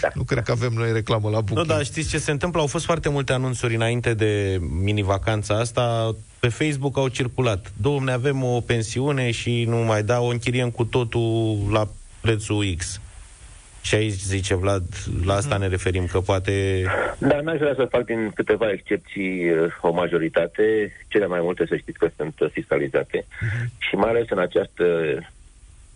[0.00, 0.08] Da.
[0.18, 1.66] nu cred că avem noi reclamă la Nu, Booking.
[1.66, 2.60] dar știți ce se întâmplă?
[2.60, 6.14] Au fost foarte multe anunțuri înainte de mini-vacanța asta.
[6.40, 7.72] Pe Facebook au circulat.
[7.76, 11.88] Domne, avem o pensiune și nu mai da, o închiriem cu totul la
[12.20, 13.00] prețul X.
[13.82, 14.82] Și aici, zice Vlad,
[15.24, 16.84] la asta ne referim, că poate...
[17.18, 20.92] Dar n-aș vrea să fac din câteva excepții uh, o majoritate.
[21.08, 23.26] Cele mai multe să știți că sunt uh, fiscalizate.
[23.78, 24.84] Și mai ales în această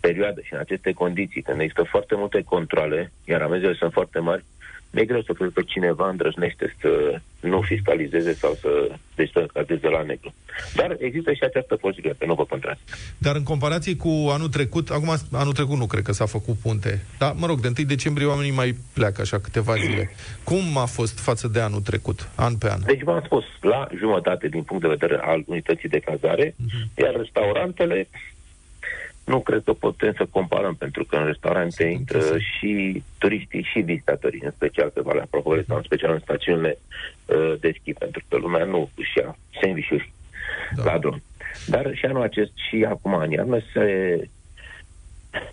[0.00, 4.44] perioadă și în aceste condiții, când există foarte multe controle, iar amenziile sunt foarte mari,
[4.90, 9.88] mi-e greu să cred că cineva îndrăznește să nu fiscalizeze sau să, deci să cadeze
[9.88, 10.34] la negru.
[10.74, 12.80] Dar există și această posibilitate, nu vă contrast.
[13.18, 17.04] Dar în comparație cu anul trecut, acum anul trecut nu cred că s-a făcut punte.
[17.18, 20.10] Dar, mă rog, de 1 decembrie oamenii mai pleacă așa câteva zile.
[20.44, 22.80] Cum a fost față de anul trecut, an pe an?
[22.84, 26.54] Deci v-am spus, la jumătate din punct de vedere al unității de cazare,
[26.94, 28.08] iar restaurantele
[29.26, 32.38] nu cred că putem să comparăm, pentru că în restaurante Sunt intră închise.
[32.58, 36.78] și turiștii și vizitatorii, în special pe Valea Prohovei sau în special în stațiunile
[37.26, 40.12] uh, de schi, pentru că lumea nu își ia sandvișuri
[40.76, 40.84] Da.
[40.92, 41.22] la drum.
[41.66, 43.84] Dar și anul acest și acum în iarnă se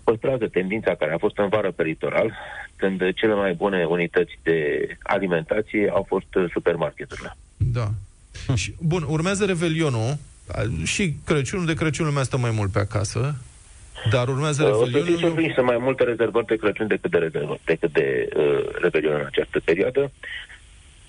[0.04, 2.32] păstrează tendința care a fost în vară pe litoral,
[2.76, 7.36] când cele mai bune unități de alimentație au fost uh, supermarketurile.
[7.56, 7.88] Da.
[8.54, 10.16] Și, bun, urmează Revelionul.
[10.84, 13.34] Și Crăciunul de Crăciun lumea stă mai mult pe acasă.
[14.10, 15.10] Dar urmează Uh, O să Revelionul.
[15.10, 19.14] fiți surprins, sunt mai multe rezervări de Crăciun decât de rezervări, decât de uh, Revelion
[19.14, 20.10] în această perioadă.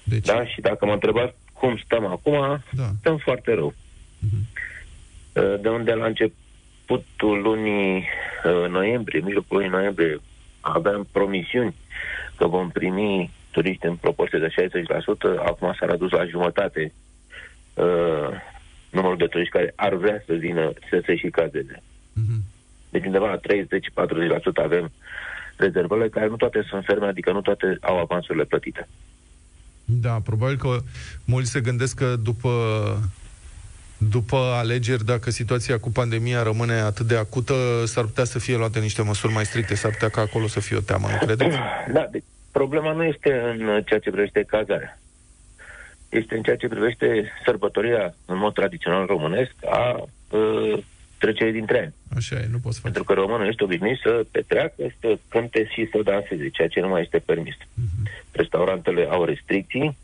[0.03, 2.89] Deci, Da, și dacă mă întrebați cum stăm acum, Da.
[2.99, 3.73] stăm foarte rău.
[5.33, 7.95] Uh, De unde la începutul lunii
[8.45, 10.19] uh, noiembrie, mijlocul lunii noiembrie,
[10.59, 11.75] aveam promisiuni
[12.37, 16.93] că vom primi turiști în proporție de 60%, acum s-a redus la jumătate
[17.73, 18.29] uh,
[18.89, 21.81] numărul de turiști care ar vrea să vină să se și cazeze.
[22.13, 22.43] Mhm.
[22.95, 24.91] Deci undeva la 30-40% avem
[25.55, 28.87] rezervările care nu toate sunt ferme, adică nu toate au avansurile plătite.
[29.85, 30.77] Da, probabil că
[31.25, 32.49] mulți se gândesc că după
[33.97, 37.53] după alegeri, dacă situația cu pandemia rămâne atât de acută,
[37.85, 40.77] s-ar putea să fie luate niște măsuri mai stricte, s-ar putea ca acolo să fie
[40.77, 41.57] o teamă, nu credeți?
[41.93, 44.99] Da, deci problema nu este în ceea ce privește cazarea.
[46.09, 50.83] Este în ceea ce privește sărbătoria în mod tradițional românesc a uh,
[51.25, 51.93] trecerii dintre ani.
[52.17, 52.93] Așa e, nu poți face.
[52.93, 56.87] Pentru că românul este obișnuit să petreacă, să cânte și să danseze, ceea ce nu
[56.87, 57.55] mai este permis.
[58.31, 59.97] Restaurantele au restricții,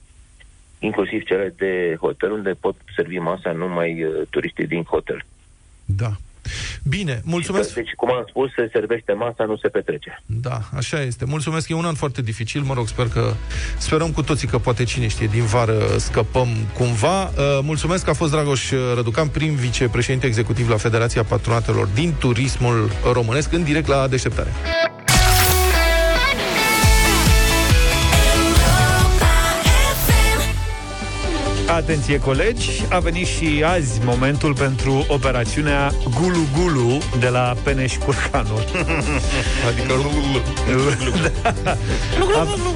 [0.79, 5.25] inclusiv cele de hotel, unde pot servi masa numai uh, turiștii din hotel.
[5.85, 6.11] Da.
[6.83, 7.73] Bine, mulțumesc.
[7.73, 10.23] Deci, cum am spus, se servește masa, nu se petrece.
[10.25, 11.25] Da, așa este.
[11.25, 13.33] Mulțumesc, e un an foarte dificil, mă rog, sper că
[13.77, 17.23] sperăm cu toții că poate cine știe, din vară scăpăm cumva.
[17.23, 22.91] Uh, mulțumesc că a fost Dragoș Răducan, prim vicepreședinte executiv la Federația Patronatelor din Turismul
[23.13, 24.51] Românesc, în direct la deșteptare.
[31.81, 35.91] Atenție colegi, a venit și azi momentul pentru operațiunea
[36.21, 38.63] Gulu Gulu de la Peneș Curcanul.
[39.69, 39.93] Adică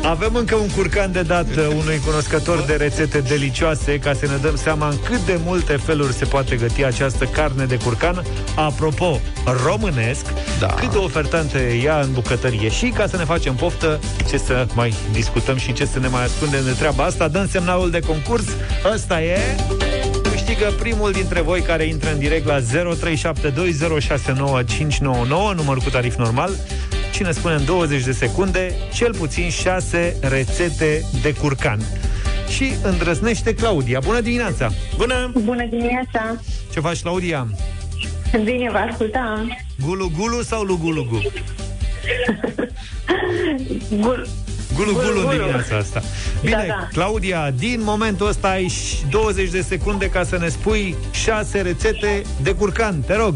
[0.03, 4.25] A- Avem încă un curcan de dat uh, unui cunoscător de rețete delicioase ca să
[4.25, 8.23] ne dăm seama în cât de multe feluri se poate găti această carne de curcan.
[8.55, 9.19] Apropo,
[9.65, 10.25] românesc,
[10.59, 10.65] Da.
[10.67, 12.69] cât de ofertantă e ea în bucătărie.
[12.69, 16.23] Și ca să ne facem poftă, ce să mai discutăm și ce să ne mai
[16.23, 18.43] ascundem de treaba asta, dăm semnalul de concurs.
[18.95, 19.37] Ăsta e...
[20.31, 22.65] Câștigă primul dintre voi care intră în direct la 0372069599,
[25.55, 26.51] număr cu tarif normal.
[27.13, 31.79] Cine spune în 20 de secunde, cel puțin 6 rețete de curcan.
[32.49, 33.99] Și îndrăznește Claudia.
[34.03, 34.71] Bună dimineața!
[34.97, 35.31] Bună!
[35.43, 36.41] Bună dimineața!
[36.73, 37.47] Ce faci, Claudia?
[38.43, 39.57] Bine, vă ascultam.
[39.85, 41.21] Gulu-gulu sau lugulugu?
[44.01, 44.27] Gul...
[44.75, 45.31] Gulu-gulu în Gulu-gulu.
[45.37, 46.01] dimineața asta.
[46.41, 46.87] Bine, Da, da.
[46.91, 52.21] Claudia, din momentul ăsta ai și 20 de secunde ca să ne spui 6 rețete
[52.41, 53.01] de curcan.
[53.01, 53.33] Te rog!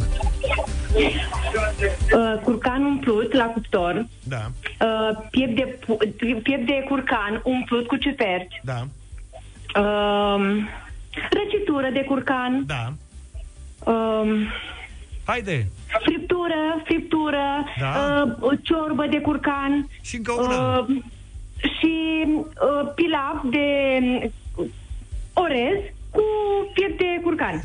[2.14, 5.98] Uh, curcan umplut la cuptor, Da, uh, piept, de, pu-
[6.44, 8.88] piept de curcan umplut cu ciuperci, da,
[9.80, 10.46] uh,
[11.32, 12.94] răcitură de curcan, da.
[13.92, 14.32] uh,
[15.26, 15.68] Haide!
[16.06, 18.24] friptură, friptură, Da.
[18.42, 20.78] uh, ciorbă de curcan Și încă una.
[20.78, 21.10] uh, și uh, pilaf
[23.44, 23.66] de
[24.56, 24.66] uh,
[25.34, 25.78] orez
[26.12, 26.22] cu
[26.74, 27.62] piept de curcan.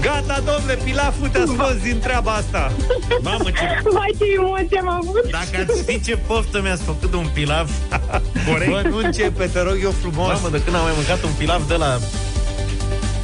[0.00, 2.72] Gata, domnule, pilaful te-a scos din treaba asta.
[3.22, 3.90] Mamă, ce...
[3.92, 5.30] Vai, ce emoție am avut!
[5.30, 7.70] Dacă ați ști ce poftă mi-ați făcut de un pilaf
[8.48, 8.70] corect.
[8.70, 10.26] Bă, nu începe, te rog eu frumos.
[10.26, 11.98] Mamă, de când am mai mâncat un pilaf de la...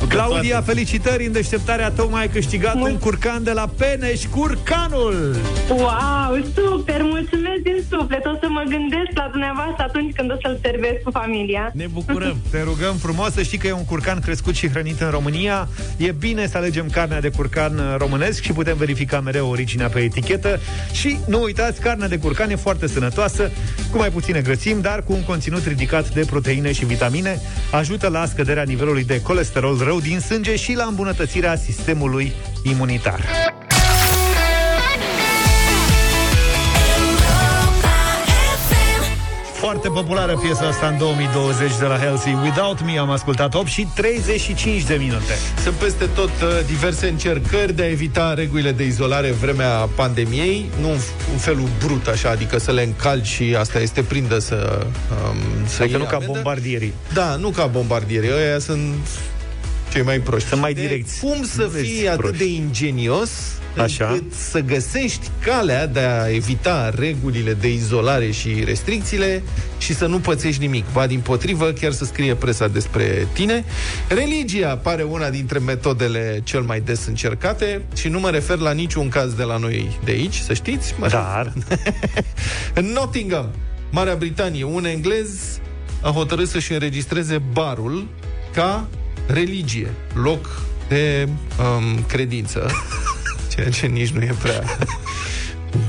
[0.09, 0.71] Claudia, toate.
[0.71, 5.37] felicitări în deșteptarea tocmai ai câștigat un curcan de la Peneș, curcanul!
[5.69, 7.03] Wow, super!
[7.03, 8.25] Mulțumesc din suflet!
[8.25, 11.71] O să mă gândesc la dumneavoastră atunci când o să-l servesc cu familia.
[11.75, 12.37] Ne bucurăm.
[12.51, 15.69] Te rugăm frumos să știi că e un curcan crescut și hrănit în România.
[15.97, 20.01] E bine să alegem carnea de curcan uh, românesc și putem verifica mereu originea pe
[20.01, 20.61] etichetă.
[20.93, 23.51] Și nu uitați, carnea de curcan e foarte sănătoasă,
[23.91, 27.41] cu mai puține grăsimi, dar cu un conținut ridicat de proteine și vitamine.
[27.71, 33.25] Ajută la scăderea nivelului de colesterol rău din sânge și la îmbunătățirea sistemului imunitar.
[39.55, 42.37] Foarte populară piesa asta în 2020 de la Halsey.
[42.43, 45.33] Without Me am ascultat 8 și 35 de minute.
[45.63, 50.71] Sunt peste tot uh, diverse încercări de a evita regulile de izolare în vremea pandemiei,
[50.81, 50.99] nu în,
[51.33, 54.87] în felul brut așa, adică să le încalci și asta este prindă să
[55.29, 56.33] um, să Adică iei nu ca amendă.
[56.33, 56.93] bombardierii.
[57.13, 58.95] Da, nu ca bombardierii, ăia sunt
[59.95, 60.49] cei mai proști.
[60.49, 61.21] Sunt mai De direcți.
[61.21, 62.39] Cum să Vezi, fii atât proști.
[62.39, 63.31] de ingenios
[63.77, 64.09] Așa.
[64.09, 69.43] încât să găsești calea de a evita regulile de izolare și restricțiile
[69.79, 70.85] și să nu pățești nimic.
[70.93, 73.65] Ba din potrivă, chiar să scrie presa despre tine.
[74.09, 79.09] Religia pare una dintre metodele cel mai des încercate și nu mă refer la niciun
[79.09, 80.95] caz de la noi de aici, să știți.
[80.99, 81.53] Mă Dar,
[82.75, 83.51] în Nottingham,
[83.91, 85.29] Marea Britanie, un englez
[86.01, 88.07] a hotărât să-și înregistreze barul
[88.55, 88.89] ca
[89.27, 92.71] religie, loc de um, credință,
[93.55, 94.63] ceea ce nici nu e prea...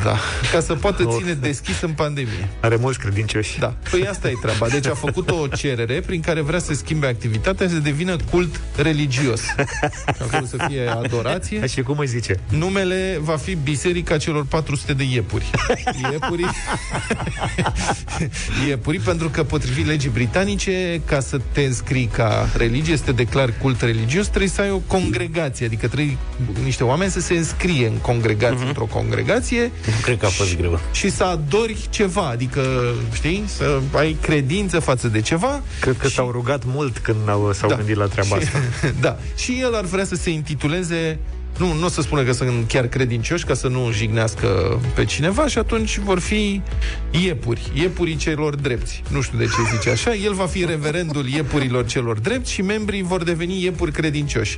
[0.03, 0.17] Da,
[0.51, 2.47] ca să poată ține deschis în pandemie.
[2.59, 3.59] are mulți credincioși.
[3.59, 4.67] Da, păi asta e treaba.
[4.67, 8.61] Deci a făcut o cerere prin care vrea să schimbe activitatea și să devină cult
[8.75, 9.41] religios.
[9.41, 11.67] Și acolo să fie adorație.
[11.67, 12.39] Și cum îi zice?
[12.49, 15.49] Numele va fi Biserica celor 400 de iepuri.
[16.11, 16.45] Iepuri,
[18.67, 23.57] iepuri pentru că potrivit legii britanice, ca să te înscrii ca religie, să te declari
[23.57, 26.17] cult religios, trebuie să ai o congregație, adică trebuie
[26.63, 28.67] niște oameni să se înscrie în congregație, uh-huh.
[28.67, 30.79] într-o congregație Nu cred că a fost greu.
[30.91, 32.61] și să adori ceva, adică,
[33.13, 35.61] știi, să ai credință față de ceva.
[35.81, 37.75] Cred că s-au rugat mult când au, s-au Da.
[37.75, 38.59] gândit la treaba și, asta.
[39.01, 39.17] da.
[39.35, 41.19] Și el ar vrea să se intituleze
[41.57, 45.47] nu, nu o să spună că sunt chiar credincioși ca să nu jignească pe cineva
[45.47, 46.61] și atunci vor fi
[47.11, 49.03] iepuri, iepurii celor drepți.
[49.09, 50.13] Nu știu de ce zice așa.
[50.13, 54.57] El va fi reverendul iepurilor celor drepți și membrii vor deveni iepuri credincioși.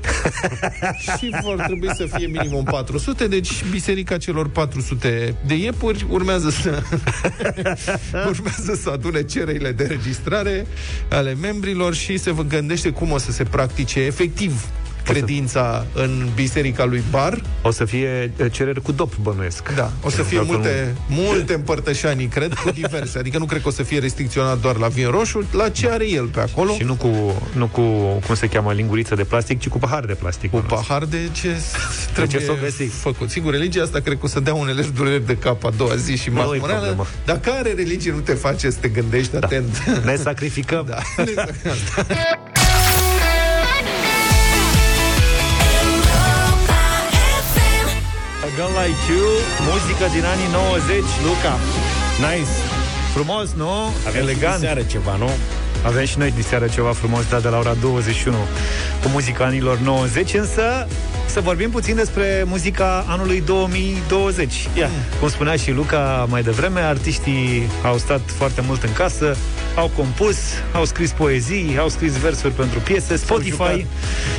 [1.17, 6.83] și vor trebui să fie minimum 400, deci biserica celor 400 de iepuri urmează să
[8.31, 10.67] urmează să adune cererile de registrare
[11.09, 14.69] ale membrilor și se gândește cum o să se practice efectiv
[15.13, 17.41] credința în biserica lui Bar.
[17.61, 19.73] O să fie eh, cereri cu dop, bănuiesc.
[19.75, 23.17] Da, o să fie Dacă multe, multe împărtășanii, cred, cu diverse.
[23.17, 26.09] Adică nu cred că o să fie restricționat doar la vin roșu, la ce are
[26.09, 26.73] el pe acolo.
[26.73, 27.07] Și nu cu,
[27.53, 27.81] nu cu,
[28.25, 30.49] cum se cheamă, linguriță de plastic, ci cu pahar de plastic.
[30.51, 30.87] Cu bănuiesc.
[30.87, 31.55] pahar de ce
[32.13, 32.83] trebuie ce s-o găsi.
[32.83, 33.29] făcut.
[33.29, 36.17] Sigur, religia asta cred că o să dea unele dureri de cap a doua zi
[36.17, 36.79] și Nu-i masmorală.
[36.79, 37.05] problemă.
[37.25, 39.83] Dar care religie nu te face să te gândești atent?
[40.03, 40.75] Ne sacrificăm.
[40.87, 40.95] Da.
[40.95, 41.23] A
[48.57, 49.27] Girl Like You,
[49.69, 51.53] muzică din anii 90, Luca.
[52.27, 52.53] Nice.
[53.13, 53.71] Frumos, nu?
[54.07, 54.53] Avem Elegant.
[54.53, 55.29] și seară ceva, nu?
[55.85, 58.35] Avem și noi diseară ceva frumos, da, de la ora 21,
[59.01, 60.87] cu muzica anilor 90, însă
[61.25, 64.67] să vorbim puțin despre muzica anului 2020.
[64.77, 64.89] Ia.
[65.19, 69.35] Cum spunea și Luca mai devreme, artiștii au stat foarte mult în casă,
[69.77, 70.37] au compus,
[70.73, 73.15] au scris poezii, au scris versuri pentru piese.
[73.15, 73.85] Spotify,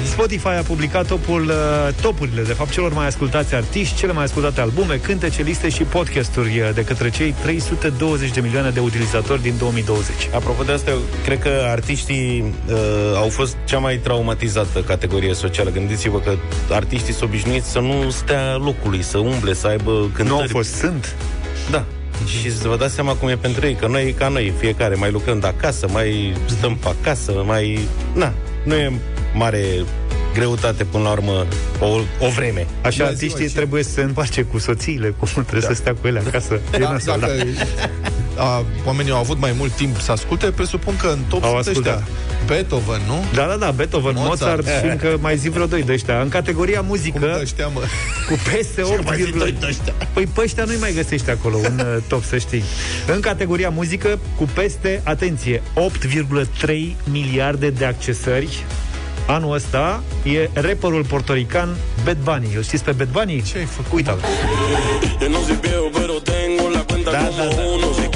[0.04, 4.60] Spotify a publicat topul, uh, topurile, de fapt, celor mai ascultați artiști, cele mai ascultate
[4.60, 9.54] albume, cântece, liste și podcasturi uh, de către cei 320 de milioane de utilizatori din
[9.58, 10.16] 2020.
[10.34, 12.76] Apropo de asta, eu cred că artiștii uh,
[13.16, 15.70] au fost cea mai traumatizată categorie socială.
[15.70, 16.34] Gândiți-vă că
[16.70, 20.28] artiștii sunt obișnuiți să nu stea locului, să umble, să aibă cântări.
[20.28, 21.14] Nu au fost, sunt.
[21.70, 21.84] Da.
[22.26, 25.10] Și să vă dați seama cum e pentru ei, că noi, ca noi, fiecare, mai
[25.10, 27.78] lucrăm de acasă, mai stăm pe acasă, mai...
[28.14, 28.32] Na,
[28.64, 28.92] nu e
[29.34, 29.64] mare
[30.34, 31.46] greutate până la urmă
[31.80, 31.86] o,
[32.26, 32.66] o vreme.
[32.82, 35.74] Așa, Da, artiștii zi, mă, ce- trebuie să se împace cu soțiile, cum trebuie să
[35.74, 36.60] stea cu ele acasă.
[36.74, 37.32] E Da, nasol, dacă
[38.38, 41.66] a, oamenii au avut mai mult timp să asculte, presupun că în top Au sunt
[41.66, 41.96] ascultat.
[41.98, 42.12] ăștia.
[42.46, 43.24] Beethoven, nu?
[43.34, 44.56] Da, da, da, Beethoven, Mozart.
[44.56, 46.20] Mozart, și încă mai zi vreo doi de ăștia.
[46.20, 47.80] În categoria Cum muzică, dă ăștia, mă?
[48.28, 49.92] cu peste 8, mai zi doi de ăștia?
[50.12, 52.62] Păi pe ăștia nu-i mai găsești acolo un uh, top, să știi.
[53.14, 56.70] În categoria muzică, cu peste, atenție, 8,3
[57.10, 58.64] miliarde de accesări.
[59.26, 62.52] Anul ăsta e rapperul portorican Bad Bunny.
[62.56, 63.42] Îl știți pe Bad Bunny?
[63.42, 63.92] Ce ai făcut?
[63.92, 64.18] Uite-l.
[65.20, 67.62] Yo no soy viejo, pero tengo la cuenta Da, como da, da.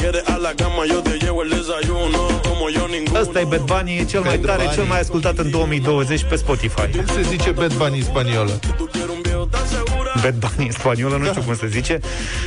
[0.03, 0.11] Uno.
[0.11, 2.21] Si quieres a la cama, yo te llevo el desayuno.
[2.49, 3.21] Como yo ninguno.
[3.21, 4.75] Ăsta e Bad Bunny, e cel mai Bad tare, Bunny.
[4.77, 6.89] cel mai ascultat în 2020 pe Spotify.
[6.97, 8.59] Cum se zice Bad Bunny în spaniolă?
[8.59, 10.13] Tú quieres un viejo tan segura.
[10.23, 12.01] Bad Bunny în spaniolă, nu știu cum se zice.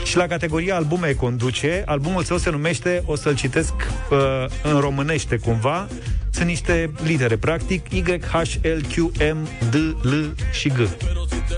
[0.03, 3.73] Și la categoria albume conduce, albumul său se numește, o să-l citesc
[4.09, 4.17] uh,
[4.63, 5.87] în românește cumva,
[6.29, 8.95] sunt niște litere, practic, Y, H, L, Q,
[9.33, 10.13] M, D, L
[10.51, 10.77] și G.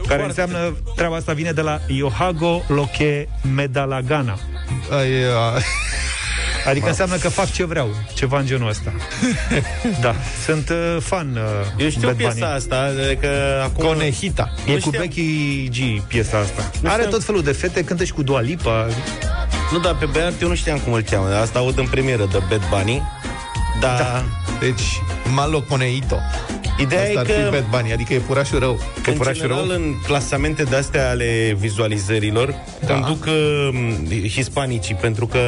[0.08, 4.38] Care înseamnă, treaba asta vine de la Iohago Loche Medalagana.
[4.97, 5.60] Ai, a,
[6.69, 8.93] Adică înseamnă că fac ce vreau, ceva în genul ăsta.
[10.02, 12.54] Da, sunt uh, fan uh, Eu știu Bad piesa Bunny.
[12.54, 13.86] asta, că acum...
[13.86, 14.54] Conejita.
[14.65, 15.02] E Nu cu știam.
[15.04, 16.71] Becky G piesa asta.
[16.82, 17.12] Nu Are știam.
[17.13, 18.88] tot felul de fete, cântă și cu Dua Lipa.
[19.71, 21.36] Nu, dar pe Beat eu nu știam cum îl cheamă.
[21.36, 23.02] Asta aud în premieră de Bad Bunny.
[23.80, 24.23] Da.
[24.60, 25.02] Deci,
[25.34, 26.17] Malo Coneito.
[26.79, 28.79] Ideea Asta e ar că- fi Bad Bunny, adică e purașul rău.
[29.03, 29.75] Că În purașul general, rău?
[29.75, 32.53] în clasamente de-astea ale vizualizărilor,
[32.85, 32.93] Da.
[32.93, 35.39] conduc uh, hispanicii, pentru că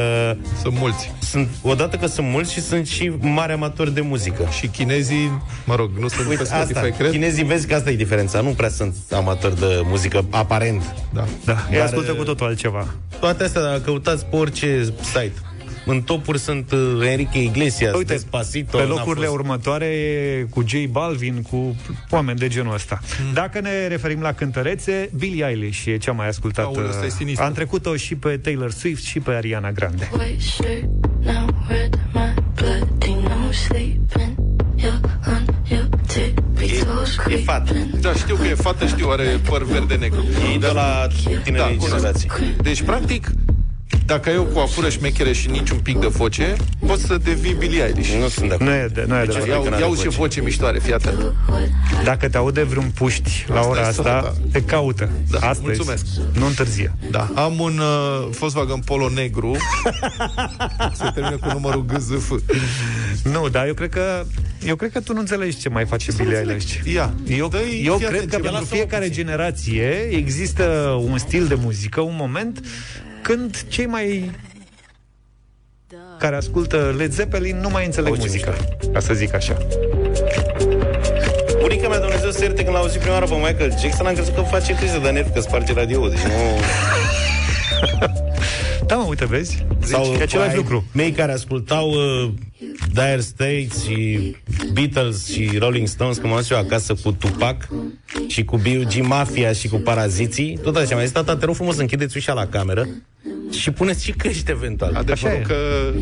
[0.62, 1.12] Sunt mulți.
[1.30, 4.48] sunt, odată că sunt mulți și sunt și mari amatori de muzică.
[4.58, 7.10] Și chinezii, mă rog, nu sunt pe Uite, Spotify, asta, cred.
[7.10, 10.82] chinezii vezi că asta e diferența, nu prea sunt amatori de muzică, aparent.
[11.12, 11.24] Da.
[11.44, 12.86] Da, ei Dar, ascultă uh, cu totul altceva.
[13.20, 15.32] Toate astea, dacă căutați pe orice site,
[15.90, 19.38] în topuri sunt uh, Enrique Iglesias, Uite, Despacito, pe n-a locurile fost.
[19.38, 21.76] următoare e cu J Balvin, cu
[22.10, 23.00] oameni de genul ăsta.
[23.16, 23.32] Hmm.
[23.32, 26.68] Dacă ne referim la cântărețe, Billie Eilish e cea mai ascultată.
[26.68, 27.44] Aoleu, ăsta e sinistru.
[27.44, 30.10] Am trecut-o și pe Taylor Swift și pe Ariana Grande.
[30.18, 30.82] White shirt,
[31.22, 34.38] now red, my bloody no sleeping.
[34.82, 37.72] You're on your tippy toes E fată.
[37.72, 37.98] creeping.
[38.00, 40.24] Da, știu că e fată, știu, are păr verde-negru.
[40.54, 41.06] E de la
[41.44, 42.30] tinerii Da, generații.
[42.62, 43.30] Deci, practic,
[44.10, 47.84] dacă ai o coafură șmechere și nici un pic de foce, poți să devii Billie
[47.84, 48.12] Eilish.
[48.20, 48.82] Nu sunt de Nu acord.
[48.84, 49.46] e, de, nu e Deci adevărat.
[49.48, 50.18] ia- Ia, că n-are ia uzi ce voce.
[50.20, 51.32] voce miștoare, fii atent.
[52.04, 54.38] Dacă te aude vreun puști la Asta ora e asta, sănătate.
[54.52, 55.08] te caută.
[55.30, 55.60] Da, Astăzi.
[55.62, 56.04] mulțumesc.
[56.38, 56.92] Nu întârzie.
[57.10, 59.56] Da, am un uh, Volkswagen Polo negru.
[60.98, 62.32] Se termină cu numărul GZF.
[63.24, 64.24] Nu, dar eu cred că
[64.66, 66.74] eu cred că tu nu înțelegi ce mai face Billie Eilish.
[66.94, 69.24] Ia, Eu, dă-i, eu fii cred atent că ce- pentru lasă-mă fiecare puțin.
[69.24, 70.62] generație există
[71.08, 72.60] un stil de muzică, un moment
[73.22, 74.30] când cei mai
[76.18, 78.54] care ascultă Led Zeppelin nu mai înțeleg Auzi, muzica,
[78.92, 79.56] ca să zic așa.
[81.60, 84.34] Bunica mea, Dumnezeu să ierte, când l-a auzit prima oară pe Michael Jackson, am crezut
[84.34, 86.32] că face criză de nervi, că sparge radio Deci nu...
[88.90, 89.64] Da, mă, uite, vezi?
[89.78, 90.84] Sau e același ai lucru.
[90.92, 92.30] Mei care ascultau uh,
[92.92, 94.36] Dire Straits și
[94.72, 97.68] Beatles și Rolling Stones, când m-am dus eu acasă cu Tupac
[98.26, 99.00] și cu B.U.G.
[99.06, 102.32] Mafia și cu Paraziții, tot așa, mi-a zis, tata, te rog frumos să închideți ușa
[102.32, 102.88] la cameră
[103.50, 104.94] și puneți și căști eventual.
[104.94, 105.42] Adevărul Așa e.
[105.46, 105.56] că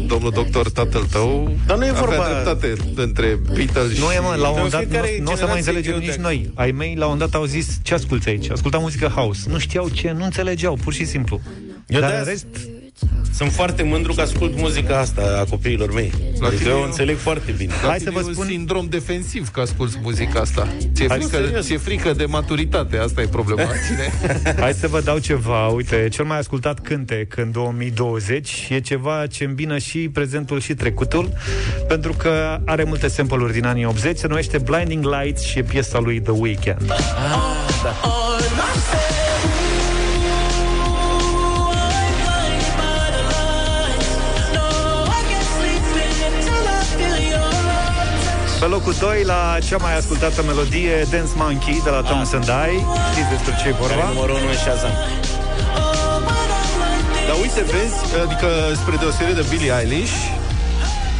[0.06, 4.34] domnul doctor, tatăl tău, Dar nu e avea vorba- dreptate între Beatles Nu e, mă,
[4.38, 6.22] la un moment dat fiecare nu, nu o să mai generație înțelegem eu nici de-
[6.22, 6.50] noi.
[6.54, 8.50] Ai mei, la un moment dat, au zis, ce asculți aici?
[8.50, 9.40] Ascultam muzică house.
[9.48, 11.40] Nu știau ce, nu înțelegeau, pur și simplu.
[11.86, 12.46] Eu Dar de-aia în rest,
[13.34, 16.12] Sunt foarte mândru că ascult muzica asta a copiilor mei.
[16.40, 17.72] La Adică tine eu e- o înțeleg foarte bine.
[17.82, 20.68] La Hai tine să vă e un spun- sindrom defensiv că asculti muzica asta.
[20.94, 21.64] Ți-e Hai, frică, serios.
[21.66, 23.70] ți-e frică de maturitate, asta e problema.
[23.86, 24.32] Ține.
[24.62, 25.66] Hai să vă dau ceva.
[25.66, 31.32] Uite, cel mai ascultat cântec în 2020 e ceva ce îmbină și prezentul și trecutul,
[31.88, 35.98] pentru că are multe sample-uri din anii 80, se numește Blinding Lights și e piesa
[35.98, 36.92] lui The Weeknd.
[48.60, 52.72] Pe locul 2, la cea mai ascultată melodie, Dance Monkey, de la Thomas and I.
[53.12, 54.08] Știți despre ce e Care e vorba?
[54.12, 54.90] numărul 1 în Shazam.
[57.28, 60.12] Dar uite, vezi, adică spre deosebire de Billie Eilish,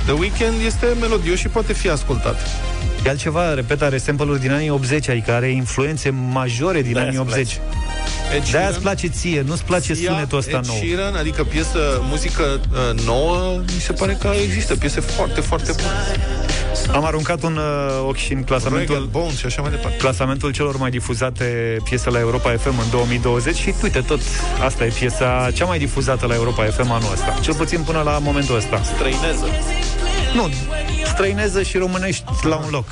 [0.04, 2.38] The Weeknd este melodios și poate fi ascultat.
[3.04, 7.20] E altceva, repet, are sample-uri din anii 80, adică are influențe majore din De-aia anii
[7.20, 7.60] îți 80.
[8.34, 10.76] Ed De-aia Sheeran- îți place ție, nu-ți place Sia, sunetul ăsta Ed nou.
[10.76, 16.16] Sheeran, adică piesă, muzică uh, nouă, mi se pare că există piese foarte, foarte bune.
[16.92, 19.96] Am aruncat un uh, ochi și în Reggae, clasamentul Bones și așa mai departe.
[19.96, 24.20] clasamentul celor mai difuzate piese la Europa FM în 2020 și uite tot,
[24.64, 28.18] asta e piesa cea mai difuzată la Europa FM anul ăsta, cel puțin până la
[28.18, 28.82] momentul ăsta.
[28.82, 29.46] Străineză.
[30.34, 30.48] Nu,
[31.04, 32.84] străineză și românești la un loc.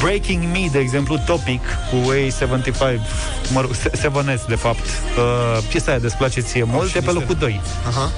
[0.00, 3.00] Breaking Me, de exemplu, Topic cu A75,
[3.52, 4.78] mă rog, 7S, de fapt.
[4.84, 7.60] Uh, piesa aia desplace ție mult, și e pe niște- locul 2.
[7.88, 8.10] Aha.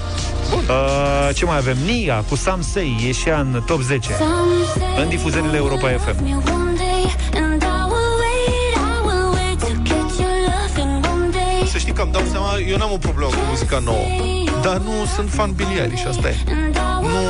[0.52, 1.76] Uh, ce mai avem?
[1.84, 4.10] Nia cu Sam Say, ieșea în top 10.
[5.02, 6.44] În difuzările Europa FM.
[11.70, 14.06] Să știi că îmi dau seama, eu n-am o problemă cu muzica nouă.
[14.62, 16.34] Dar nu sunt fan Billie Eilish, asta e.
[17.00, 17.22] Nu,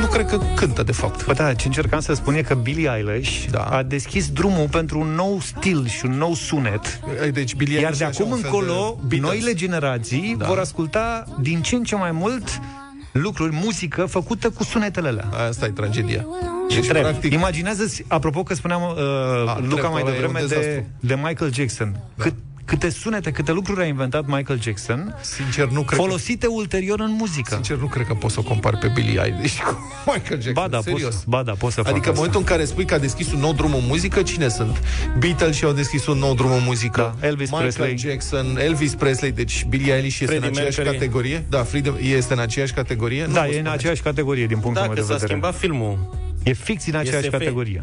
[0.00, 1.26] nu cred că cântă, de fapt.
[1.26, 3.62] Bă, da, ce încercam să spun e că Billie Eilish Da.
[3.62, 7.00] a deschis drumul pentru un nou stil și un nou sunet.
[7.32, 9.30] Deci Billie Iar Eilish de e așa acum un fel încolo, de Beatles.
[9.30, 10.46] noile generații Da.
[10.46, 12.60] vor asculta din ce în ce mai mult
[13.12, 15.28] lucruri, muzică făcută cu sunetele alea.
[15.48, 16.26] Asta e tragedia.
[16.68, 17.02] Și Deci, trebuie.
[17.10, 20.86] practic, Imaginează-ți, apropo că spuneam uh, Luca trebuie, mai ăla e devreme un de, dezastru.
[21.00, 21.96] de Michael Jackson.
[22.18, 27.00] Cât, câte sunete, câte lucruri a inventat Michael Jackson, sincer, nu cred că folosite ulterior
[27.00, 27.54] în muzică.
[27.54, 30.52] Sincer, nu cred că poți să o compari pe Billie Eilish cu Michael Jackson.
[30.52, 31.14] Ba da, serios.
[31.14, 32.24] poți, ba da, poți să fac Adică în asta.
[32.24, 34.82] momentul în care spui că a deschis un nou drum în muzică, cine sunt?
[35.18, 37.16] Beatles și au deschis un nou drum în muzică.
[37.20, 37.98] Da, Elvis Michael Presley.
[37.98, 40.98] Jackson, Elvis Presley, deci Billie Eilish este Freddie în aceeași Mercury.
[40.98, 41.44] categorie.
[41.48, 43.26] Da, Freedom este în aceeași categorie.
[43.26, 43.74] Nu Da, vă e în spuneți.
[43.74, 45.26] aceeași categorie din punctul Da, meu că de s-a vedere.
[45.30, 45.98] schimbat filmul.
[46.42, 47.30] E fix în aceeași SF.
[47.30, 47.82] categorie.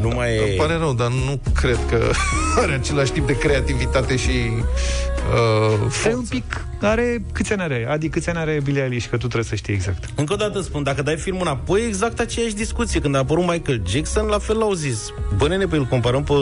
[0.00, 0.56] Nu mai Îmi e...
[0.56, 2.10] pare rău, dar nu cred că
[2.62, 6.26] are același tip de creativitate și uh, E un forță.
[6.30, 6.66] pic...
[6.80, 7.86] Are câți ani are?
[7.90, 9.06] Adi, câți ani are Billie Eilish?
[9.06, 10.04] Că tu trebuie să știi exact.
[10.14, 13.00] Încă o dată spun, dacă dai filmul înapoi, e exact aceeași discuție.
[13.00, 14.98] Când a apărut Michael Jackson, la fel l-au zis.
[15.36, 16.32] Bă, nene, pe îl comparăm pe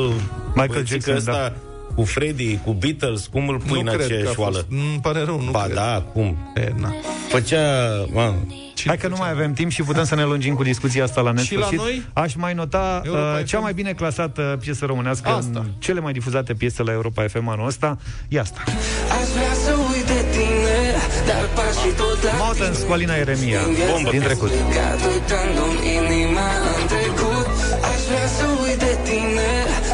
[0.54, 1.52] Băiețică Jackson, ăsta da.
[1.94, 4.38] cu Freddy, cu Beatles, cum îl pui Nu în cred că a aceeași fost.
[4.38, 4.66] oală?
[4.70, 5.74] Îmi pare rău, nu Ba cred.
[5.76, 6.36] da, cum?
[6.56, 6.92] E, na.
[7.28, 7.60] Făcea...
[8.12, 8.34] Man,
[8.86, 11.30] Hai că nu mai avem timp și putem să ne lungim cu discuția asta la
[11.30, 11.76] nesfârșit.
[11.76, 12.02] la noi?
[12.12, 13.44] Aș mai nota Europa uh, FM?
[13.46, 15.58] cea mai bine clasată piesă românească Asta.
[15.58, 17.98] în cele mai difuzate piese la Europa FM anul ăsta.
[18.28, 18.60] E asta.
[19.18, 20.76] Aș vrea să uit de tine
[21.26, 23.60] Dar pași tot la Mountains cu Alina Eremia.
[23.90, 24.10] Bombă.
[24.10, 24.50] Din trecut.
[24.50, 27.46] Legat uitându-mi inima în trecut
[27.90, 29.50] Aș vrea să uit de tine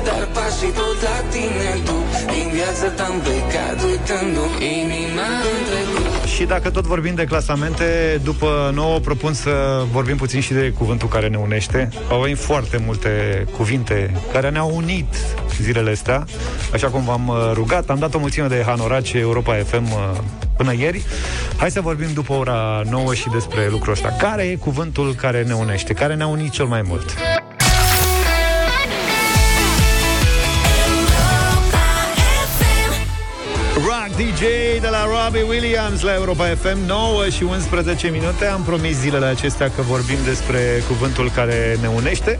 [0.08, 0.22] Dar
[0.60, 1.92] pași tot la tine Tu
[2.32, 8.70] din viața ta-am plecat Uitându-mi inima în trecut Și dacă tot vorbim de clasamente, după
[8.74, 11.88] nouă propun să vorbim puțin și de cuvântul care ne unește.
[12.10, 13.10] Au venit foarte multe
[13.56, 15.14] cuvinte care ne-au unit
[15.60, 16.24] zilele astea,
[16.72, 17.90] așa cum v-am uh, rugat.
[17.90, 20.18] Am dat o mulțime de hanorace Europa FM uh,
[20.56, 21.02] până ieri.
[21.56, 24.08] Hai să vorbim după ora 9 și despre lucrul ăsta.
[24.08, 25.92] Care e cuvântul care ne unește?
[25.92, 27.14] Care ne-a unit cel mai mult?
[34.20, 34.40] DJ
[34.80, 38.46] de la Robbie Williams la Europa FM 9 și 11 minute.
[38.46, 42.38] Am promis zilele acestea că vorbim despre cuvântul care ne unește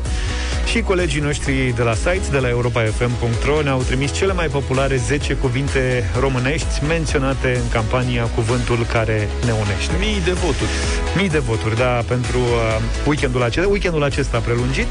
[0.70, 5.34] Și colegii noștri de la site, de la europafm.ro Ne-au trimis cele mai populare 10
[5.34, 10.70] cuvinte românești Menționate în campania Cuvântul care ne unește Mii de voturi.
[11.16, 14.86] Mii de voturi, da, pentru uh, weekendul acesta, weekendul acesta prelungit.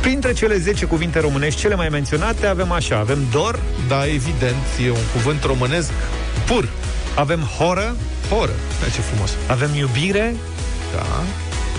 [0.00, 4.90] Printre cele 10 cuvinte românești cele mai menționate avem așa, avem dor, Da, evident, e
[4.90, 5.90] un cuvânt românesc
[6.46, 6.68] pur.
[7.14, 7.96] avem horă,
[8.30, 8.52] Horă.
[8.80, 9.30] Da, ce frumos.
[9.46, 10.34] avem iubire,
[10.94, 11.06] Da.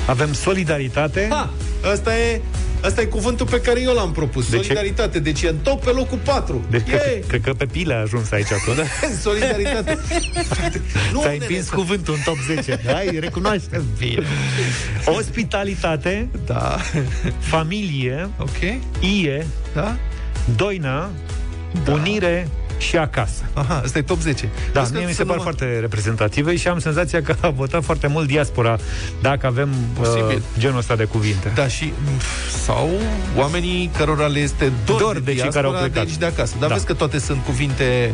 [0.08, 1.28] Avem solidaritate.
[1.30, 1.54] Ha!
[1.94, 2.42] Asta e,
[2.84, 4.50] asta e cuvântul pe care eu l-am propus.
[4.50, 4.64] De ce?
[4.64, 5.20] Solidaritate.
[5.20, 6.62] Deci e în top pe locul 4.
[6.70, 7.24] Deci cred, Yay!
[7.28, 8.84] cred că pe pile a ajuns aici tu, da?
[9.22, 9.98] Solidaritate.
[11.14, 12.80] nu, Ți-ai nene, împins cuvântul în top 10.
[12.94, 14.24] Hai, recunoaște bine.
[15.06, 16.78] Ospitalitate, Da.
[17.40, 18.60] familie, Ok.
[19.00, 19.98] ie, Da?
[20.56, 21.10] doină,
[21.88, 22.48] unire
[22.80, 23.42] și acasă.
[23.54, 24.50] Aha, asta e top 10.
[24.74, 27.22] Da, Vezi că mie mi se să par nu mă- foarte reprezentative și am senzația
[27.22, 28.78] că a votat foarte mult diaspora
[29.22, 30.42] dacă avem uh, Posibil.
[30.60, 31.52] genul ăsta de cuvinte.
[31.56, 32.90] Da, și pf, sau
[33.38, 35.94] oamenii cărora le este dor, Dor de, de cei diaspora, care au plecat.
[35.94, 36.56] de aici de acasă.
[36.60, 36.74] Dar Da.
[36.74, 38.12] vezi că toate sunt cuvinte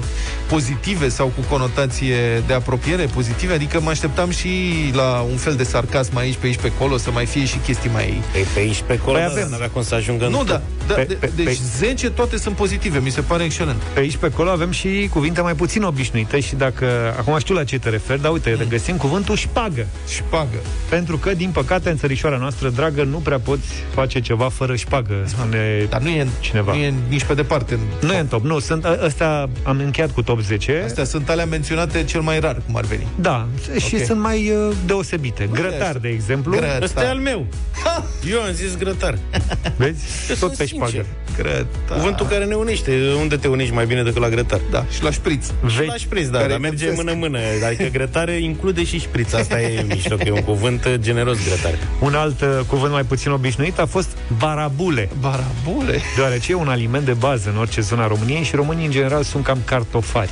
[0.49, 4.49] pozitive sau cu conotație de apropiere pozitive, adică mă așteptam și
[4.93, 7.89] la un fel de sarcasm aici, pe aici, pe acolo, să mai fie și chestii
[7.93, 8.21] mai...
[8.31, 9.43] Pe, pe aici, pe acolo, Păi păi avem.
[9.43, 9.53] avem.
[9.53, 12.37] avea cum să ajungă în Nu, da, da Pe- de, pe- deci pe- 10 toate
[12.37, 13.81] sunt pozitive, mi se pare excelent.
[13.93, 16.85] Pe aici, pe acolo avem și cuvinte mai puțin obișnuite și dacă...
[17.17, 18.67] Acum știu la ce te referi, dar uite, mm.
[18.69, 19.87] găsim cuvântul șpagă.
[20.07, 20.57] Șpagă.
[20.89, 25.13] Pentru că, din păcate, în țărișoara noastră, dragă, nu prea poți face ceva fără șpagă,
[25.25, 26.73] spune Dar nu e, cineva.
[26.73, 27.73] nu e nici pe departe.
[27.73, 28.21] în Nu e top.
[28.21, 30.81] în top, nu, sunt, ă- ăstea am încheiat cu top 10.
[30.85, 33.07] Astea sunt alea menționate cel mai rar, cum ar veni.
[33.15, 33.47] Da,
[33.87, 34.01] și Ok.
[34.05, 35.43] sunt mai uh, deosebite.
[35.51, 35.97] Uite Grătar, așa.
[36.01, 36.51] de exemplu.
[36.51, 36.81] Grătar.
[36.81, 37.45] Ăsta e al meu.
[38.31, 39.17] Eu am zis grătar.
[39.77, 40.03] Vezi?
[40.29, 41.05] Eu Tot sunt pe sincer.
[41.35, 41.49] Șpagă.
[41.57, 41.97] Grătar.
[41.97, 42.91] Cuvântul care ne unește.
[43.19, 44.59] Unde te unești mai bine decât la grătar?
[44.71, 45.45] Da, și la șpriț.
[45.77, 45.87] Vechi.
[45.87, 47.05] La șpriț, da, Care dar merge înghețesc.
[47.13, 47.39] mână-mână.
[47.65, 49.33] Adică grătare include și șpriț.
[49.33, 51.79] Asta e mișto, că e un cuvânt uh, generos grătare.
[51.99, 55.99] Un alt uh, cuvânt mai puțin obișnuit a fost barabule, Barabule.
[56.15, 59.23] deoarece e un aliment de bază în orice zonă a României și românii în general
[59.23, 60.29] sunt cam cartofari.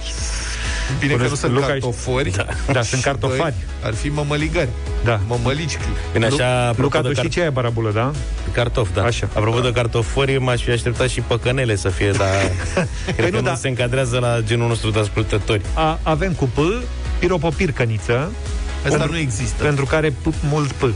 [0.99, 2.29] Bine că nu Puneți sunt Luca- cartofori.
[2.35, 3.39] Da, da sunt Și cartofari.
[3.41, 4.69] doi Ar fi mămăligari.
[5.03, 5.19] Da.
[5.27, 5.77] Mămălici.
[6.13, 8.11] Bine, așa, apropo Luca, de tu știi car- ce e barabulă, da?
[8.51, 9.03] cartof, da.
[9.03, 9.27] Așa.
[9.35, 12.27] Apropo de cartofori, m-aș fi așteptat și păcănele să fie, dar
[13.05, 13.55] cred Păi că nu, nu da.
[13.55, 15.61] se încadrează la genul nostru de ascultători.
[15.73, 16.57] A, avem cu P,
[17.19, 18.31] piropopircăniță,
[18.85, 19.63] Asta nu există.
[19.63, 20.93] pentru care P, mult P.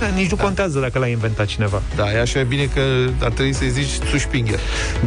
[0.00, 1.82] Da, nici nu contează dacă l-a inventat cineva.
[1.96, 2.80] Da, e așa e bine că
[3.22, 4.58] ar trebui să-i zici sușpingher.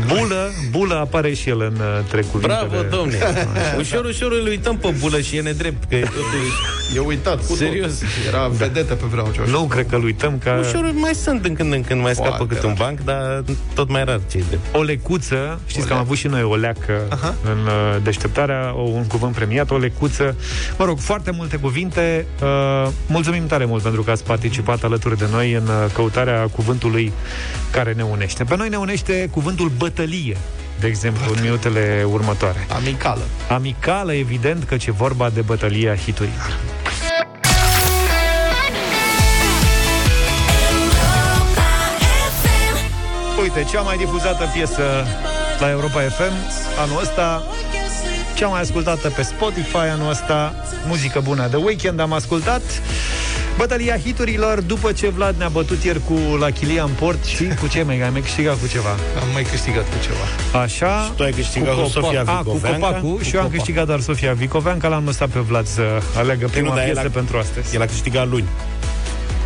[0.07, 2.67] Bulă, bulă apare și el în uh, între cuvintele.
[2.69, 3.17] Bravo, domne!
[3.79, 6.51] ușor, ușor îl uităm pe bulă și e nedrept, că e totuși...
[6.95, 7.97] E uitat cu Serios?
[7.99, 8.07] Tot.
[8.27, 9.45] Era vedetă pe vremea aceea.
[9.47, 12.29] Nu cred că îl uităm ca Ușor mai sunt din când în când, mai scapă
[12.35, 12.87] Foarte câte un rar.
[12.87, 14.75] banc, dar tot mai rar cei drept.
[14.75, 15.59] o lecuță.
[15.65, 16.01] Știți că am leacă.
[16.01, 17.35] avut și noi o leacă Aha.
[17.43, 20.35] în uh, deșteptarea, o, un cuvânt premiat, o lecuță.
[20.77, 22.25] Mă rog, foarte multe cuvinte.
[22.41, 27.11] Uh, mulțumim tare mult pentru că ați participat alături de noi în uh, căutarea cuvântului
[27.71, 28.43] care ne unește.
[28.43, 30.37] Pe noi ne unește cuvântul bătălie
[30.79, 32.67] de exemplu, în minutele următoare.
[32.69, 33.21] Amicală.
[33.49, 36.57] Amicală, evident, că ce vorba de bătălia hiturilor.
[43.41, 44.83] Uite, cea mai difuzată piesă
[45.59, 46.33] la Europa FM
[46.79, 47.43] anul ăsta,
[48.35, 50.53] cea mai ascultată pe Spotify anul ăsta,
[50.87, 51.47] muzică bună.
[51.47, 52.61] The Weekend am ascultat.
[53.57, 57.67] Bătălia hiturilor, după ce Vlad ne-a bătut ieri cu la Chilia în port și cu
[57.67, 58.89] ce mai am mai câștigat cu ceva.
[58.89, 60.61] Am mai câștigat cu ceva.
[60.63, 61.03] Așa.
[61.05, 62.85] Și tu ai câștigat cu Sofia A, cu Vicoveanca?
[62.87, 63.57] copacul Cu și eu am copac.
[63.57, 65.81] câștigat doar Sofia Vicoveanca, l-am lăsat pe Vlad să
[66.17, 67.75] aleagă prima nu, dar el piesă a- pentru astăzi.
[67.75, 68.47] El a câștigat luni.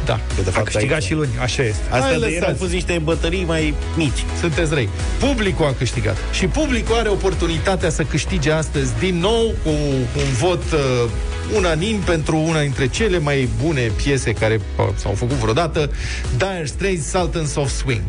[0.06, 0.14] Da.
[0.36, 1.82] Că de A fapt câștigat aici- și luni, așa este.
[1.84, 2.60] Astea Hai, de ieri au lăsați.
[2.60, 4.24] fost niște bătării mai mici.
[4.40, 4.90] Sunteți răi.
[5.20, 6.18] Publicul a câștigat.
[6.34, 11.10] Și publicul are oportunitatea să câștige astăzi din nou cu un vot uh,
[11.56, 15.92] unanim pentru una dintre cele mai bune piese care uh, s-au făcut vreodată,
[16.38, 18.02] Dire Straits Sultans of Swing.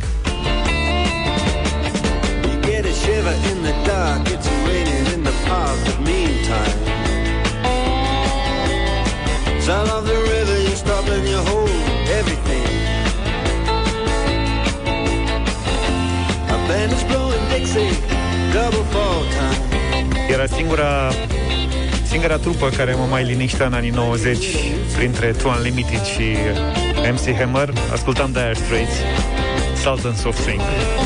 [20.57, 21.11] Singura
[22.15, 24.47] singura trupă care mă mai liniștea în anii 90
[24.97, 26.37] printre Two Unlimited și
[27.13, 27.73] MC Hammer.
[27.93, 28.93] Ascultam Dire Straits,
[29.83, 30.61] Sultans of Swing.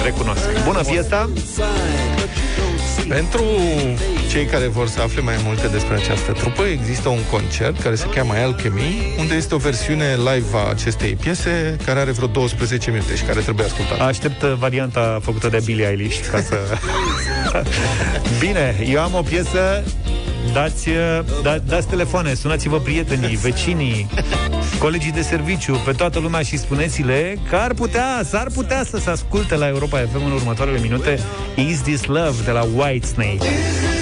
[0.04, 0.64] Recunosc.
[0.64, 1.30] Bună fiesta!
[3.08, 3.44] Pentru
[4.30, 8.06] cei care vor să afle mai multe despre această trupă, există un concert care se
[8.14, 13.16] cheamă Alchemy, unde este o versiune live a acestei piese, care are vreo 12 minute
[13.16, 14.02] și care trebuie ascultată.
[14.02, 16.56] Aștept uh, varianta făcută de Billie Eilish ca să...
[18.40, 19.82] Bine, eu am o piesă
[20.52, 20.94] Dați, uh,
[21.42, 24.06] da, dați telefoane, sunați-vă prietenii, vecinii,
[24.78, 29.10] colegii de serviciu, pe toată lumea și spuneți-le că ar putea, s-ar putea să se
[29.10, 31.18] asculte la Europa FM în următoarele minute
[31.54, 33.38] Is This Love de la Whitesnake.
[33.38, 33.97] Sau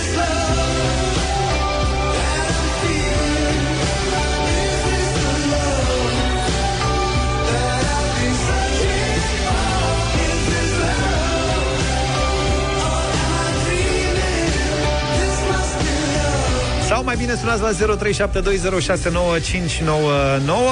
[17.06, 17.76] mai bine sunați la 0372069599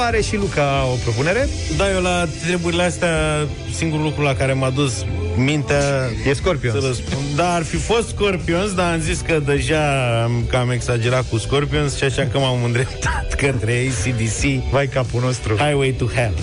[0.07, 1.49] Are și Luca o propunere?
[1.77, 5.05] Da, eu la treburile astea, singurul lucru la care m-a dus
[5.37, 6.09] mintea...
[6.29, 6.81] E Scorpions.
[6.81, 7.23] Să răspund.
[7.37, 11.97] Da, ar fi fost Scorpions, dar am zis că deja am cam exagerat cu Scorpions
[11.97, 14.71] și așa că m-am îndreptat către ACDC.
[14.71, 15.57] Vai capul nostru.
[15.57, 16.35] Highway to Hell.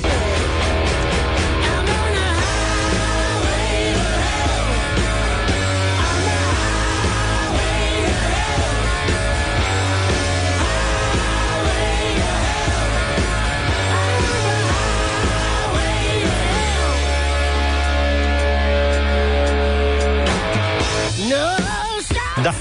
[22.43, 22.53] Da.
[22.53, 22.55] 0372069599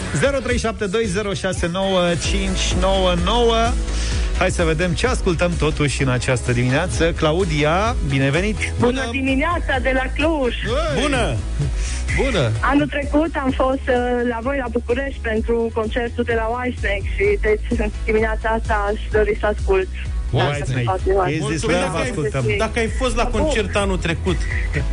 [4.38, 7.12] Hai să vedem ce ascultăm totuși în această dimineață.
[7.12, 8.56] Claudia, binevenit!
[8.78, 10.54] Bună dimineața de la Cluj!
[11.02, 11.36] Bună!
[12.22, 12.50] Bună!
[12.60, 13.94] Anul trecut am fost uh,
[14.28, 19.36] la voi la București pentru concertul de la Whitesnake și deci dimineața asta aș dori
[19.40, 19.88] să ascult.
[20.30, 21.32] Whitesnake.
[21.32, 21.84] Is this Păi love?
[21.86, 22.44] dacă, ai, Ascultăm.
[22.58, 24.36] dacă ai fost la concert anul trecut,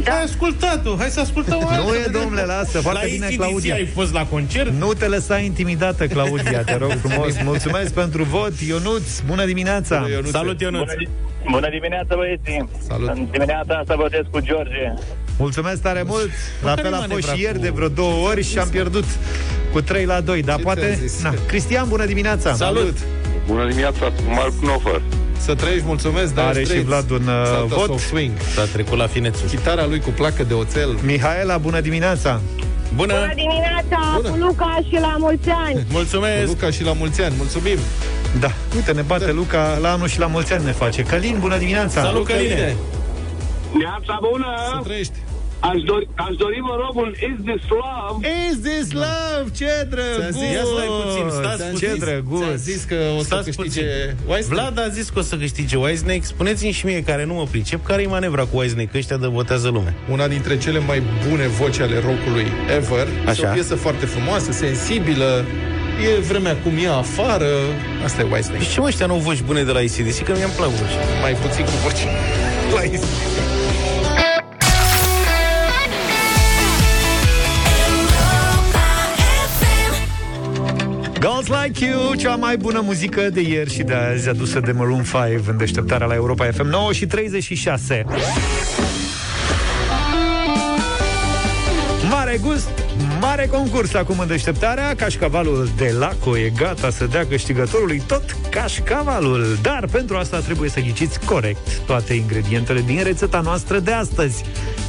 [0.03, 0.11] Da.
[0.11, 0.95] ai ascultat-o.
[0.97, 1.95] Hai să ascultăm o Nu altă.
[2.07, 3.73] e, domnule, lasă, foarte la bine, ACDC Claudia.
[3.75, 4.69] ai fost la concert?
[4.71, 7.33] Nu te lăsa intimidată, Claudia, te rog frumos.
[7.51, 8.53] Mulțumesc pentru vot.
[8.67, 9.97] Ionuț, bună dimineața!
[9.99, 10.31] Bună, Ionuțe.
[10.31, 10.79] Salut, Ionuț!
[10.79, 11.09] Bună, di-
[11.51, 12.69] bună dimineața, băieții!
[12.87, 13.07] Salut.
[13.09, 14.93] În dimineața asta votez cu George.
[15.37, 16.29] Mulțumesc tare mult!
[16.63, 18.67] La care fel a manevra fost și ieri cu- de vreo două ori și am
[18.67, 19.05] pierdut
[19.71, 20.41] cu 3 la 2.
[20.41, 20.81] Dar Ce poate...
[20.81, 21.21] ți-am zis?
[21.23, 21.33] Na.
[21.47, 22.53] Cristian, bună dimineața!
[22.53, 22.97] Salut!
[23.47, 25.01] Bună dimineața, Mark Knopfer.
[25.39, 27.89] Să trăiești, mulțumesc, Dire Are și Straits, Vlad un, uh, Sultans vot.
[27.89, 28.31] of Swing.
[28.55, 29.47] S-a trecut la finețul.
[29.47, 30.97] Chitara lui cu placă de oțel.
[31.05, 32.41] Mihaela, bună dimineața!
[32.95, 33.13] Bună!
[33.13, 34.29] Bună dimineața Bună.
[34.29, 35.85] cu Luca și la mulți ani!
[35.91, 36.47] Mulțumesc!
[36.47, 37.77] Luca și la mulți ani, mulțumim!
[38.39, 41.03] Da, uite, ne bate Luca la anul și la mulți ani ne face.
[41.03, 42.01] Călin, bună dimineața!
[42.01, 42.75] Salut, Căline!
[43.77, 44.45] Neața bună!
[44.69, 45.13] Să trăiești!
[45.59, 48.27] Aș dori, aș dori vă rog, un Is This Love?
[48.49, 49.45] Is this love?
[49.59, 49.87] Ce
[50.17, 50.73] Ți-am zis, ia drăguț!
[50.75, 51.87] stai puțin, stați Ți-am puțin.
[51.87, 52.39] Ce zis- drăguț!
[52.41, 54.15] Ți-am zis că o să Stați câștige puțin.
[54.27, 54.61] Whitesnake.
[54.61, 56.21] Vlad a zis că o să câștige Whitesnake.
[56.23, 58.97] Spuneți-mi și mie, care nu mă pricep, care e manevra cu Whitesnake?
[58.97, 59.93] Ăștia de votează lumea.
[60.11, 62.45] Una dintre cele mai bune voci ale rockului
[62.77, 63.07] ever.
[63.21, 63.31] Așa.
[63.31, 65.45] Este o piesă foarte frumoasă, sensibilă.
[66.17, 67.49] E vremea cum e afară.
[68.03, 68.63] Asta e Whitesnake.
[68.63, 70.23] Și ce mă, ăștia nu au voci bune de la ACDC?
[70.23, 70.95] Că mi-am plac voci.
[71.21, 72.03] Mai puțin cu voci.
[72.75, 72.81] La
[81.37, 85.03] Girls Like You, cea mai bună muzică de ieri și de azi adusă de Maroon
[85.03, 88.05] 5 în deșteptarea la Europa FM 9 și 36.
[92.09, 92.69] Mare gust,
[93.19, 94.95] mare concurs acum în deșteptarea.
[94.95, 99.57] Cașcavalul de Laco e gata să dea câștigătorului tot cașcavalul.
[99.61, 104.43] Dar pentru asta trebuie să ghiciți corect toate ingredientele din rețeta noastră de astăzi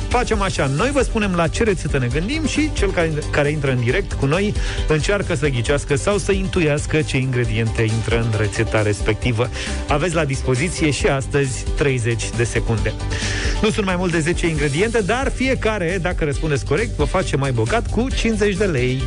[0.08, 3.70] Facem așa, noi vă spunem la ce rețetă ne gândim și cel care, care intră
[3.70, 4.54] în direct cu noi
[4.88, 9.50] încearcă să ghicească sau să intuiască ce ingrediente intră în rețeta respectivă.
[9.88, 12.92] Aveți la dispoziție și astăzi 30 de secunde.
[13.62, 17.52] Nu sunt mai mult de 10 ingrediente, dar fiecare, dacă răspundeți corect, vă face mai
[17.52, 19.02] bogat cu 50 de lei.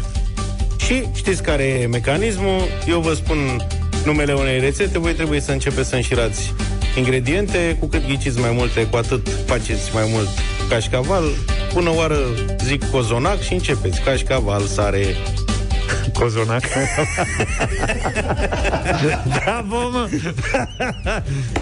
[0.78, 2.62] Și știți care e mecanismul?
[2.88, 3.38] Eu vă spun
[4.06, 6.54] numele unei rețete, voi trebuie să începeți să înșirați
[6.98, 10.28] ingrediente, cu cât ghiciți mai multe, cu atât faceți mai mult
[10.70, 11.24] cașcaval.
[11.74, 12.18] Până oară
[12.64, 14.02] zic cozonac și începeți.
[14.02, 15.06] Cașcaval, sare,
[16.20, 16.64] Cozonac.
[19.44, 20.10] Bravo, mă!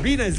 [0.01, 0.33] Bine, 0372069599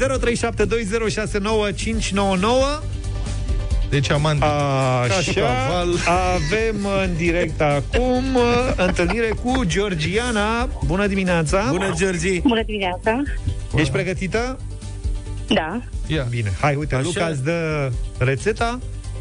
[3.89, 5.87] Deci amant Așa, cașcaval.
[6.35, 8.41] avem în direct acum uh,
[8.75, 10.69] întâlnire cu Georgiana.
[10.85, 11.65] Bună dimineața!
[11.69, 12.41] Bună, Georgi!
[12.41, 13.21] Bună dimineața!
[13.75, 14.59] Ești pregătită?
[15.53, 15.81] Da.
[16.07, 16.23] Ia.
[16.29, 17.03] Bine, hai, uite, Așa.
[17.03, 18.79] Luca îți dă rețeta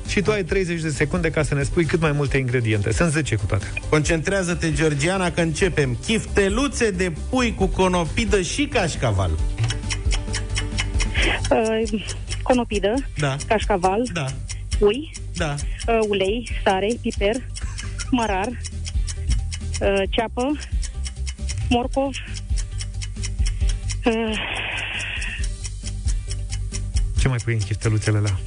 [0.08, 2.92] și tu ai 30 de secunde ca să ne spui cât mai multe ingrediente.
[2.92, 3.66] Sunt 10 cu toate.
[3.88, 5.96] Concentrează-te, Georgiana, că începem.
[6.06, 9.30] Chifteluțe de pui cu conopidă și cașcaval.
[11.50, 12.02] Uh,
[12.42, 13.36] conopidă, Da.
[13.46, 14.24] cașcaval, Da,
[14.78, 15.54] pui, da.
[15.88, 17.36] uh, ulei, sare, piper,
[18.10, 20.50] mărar, uh, ceapă,
[21.68, 22.14] morcov,
[24.04, 24.38] uh,
[27.20, 28.38] Ce mai pui în chifteluțele la?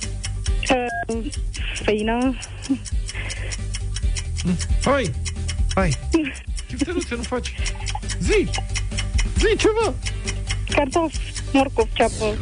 [1.07, 1.25] uh,
[1.83, 2.35] făină,
[4.83, 5.11] Hai,
[5.75, 5.97] Hai,
[6.67, 7.53] chifteluțe nu faci.
[8.19, 8.49] Zi!
[9.37, 9.93] Zi ceva!
[10.69, 11.19] cartofi,
[11.53, 12.37] morcov, ceapă,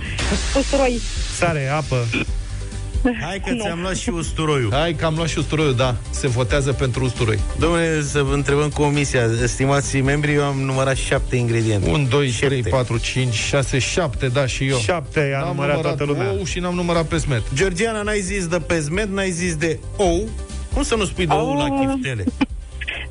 [0.57, 0.99] usturoi.
[1.37, 2.07] sare, apă.
[3.21, 3.63] Hai că Nu.
[3.63, 4.71] ți-am luat și usturoiul.
[4.73, 5.95] Hai că am luat și usturoiul, da.
[6.09, 7.39] Se votează pentru usturoi.
[7.59, 9.21] Domnule, să vă întrebăm comisia.
[9.45, 11.89] Stimați membri, eu am numărat șapte ingrediente.
[11.89, 12.45] 1, 2, Șapte.
[12.47, 14.77] 3, 4, 5, 6, 7, da, și eu.
[14.77, 16.31] 7 a N-am numărat toată lumea.
[16.31, 17.41] ou și n-am numărat pe smet.
[17.53, 20.29] Georgiana, n-ai zis de pezmet, n-ai zis de ou.
[20.73, 21.79] Cum să nu spui de ou la Oh.
[21.93, 22.23] chiftele?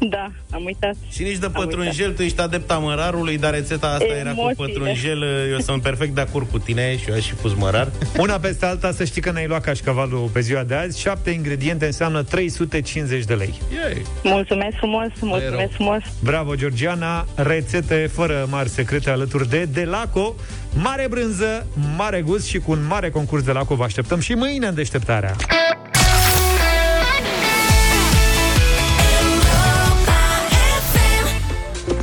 [0.09, 0.95] Da, am uitat.
[1.11, 4.73] Și nici de Am pătrunjel, tu ești adepta mărarului, dar rețeta asta era cu Emoțiile.
[4.73, 5.23] pătrunjel.
[5.53, 7.89] Eu sunt perfect de acord cu tine și eu aș fi pus mărar.
[8.19, 11.01] Una peste alta, să știi că ne-ai luat cașcavalul pe ziua de azi.
[11.01, 13.55] 7 ingrediente înseamnă 350 de lei.
[13.83, 14.03] Yay.
[14.23, 15.29] Mulțumesc frumos, rău.
[15.29, 16.03] mulțumesc frumos.
[16.23, 17.27] Bravo, Georgiana!
[17.35, 20.35] Rețete fără mari secrete alături de Delaco.
[20.75, 24.67] Mare brânză, mare gust și cu un mare concurs de Laco vă așteptăm și mâine
[24.67, 25.37] în deșteptarea.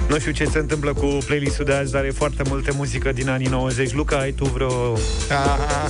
[0.09, 3.29] Nu știu ce se întâmplă cu playlistul de azi, dar e foarte multe muzică din
[3.29, 3.93] anii 90.
[3.93, 4.97] Luca, ai tu vreo...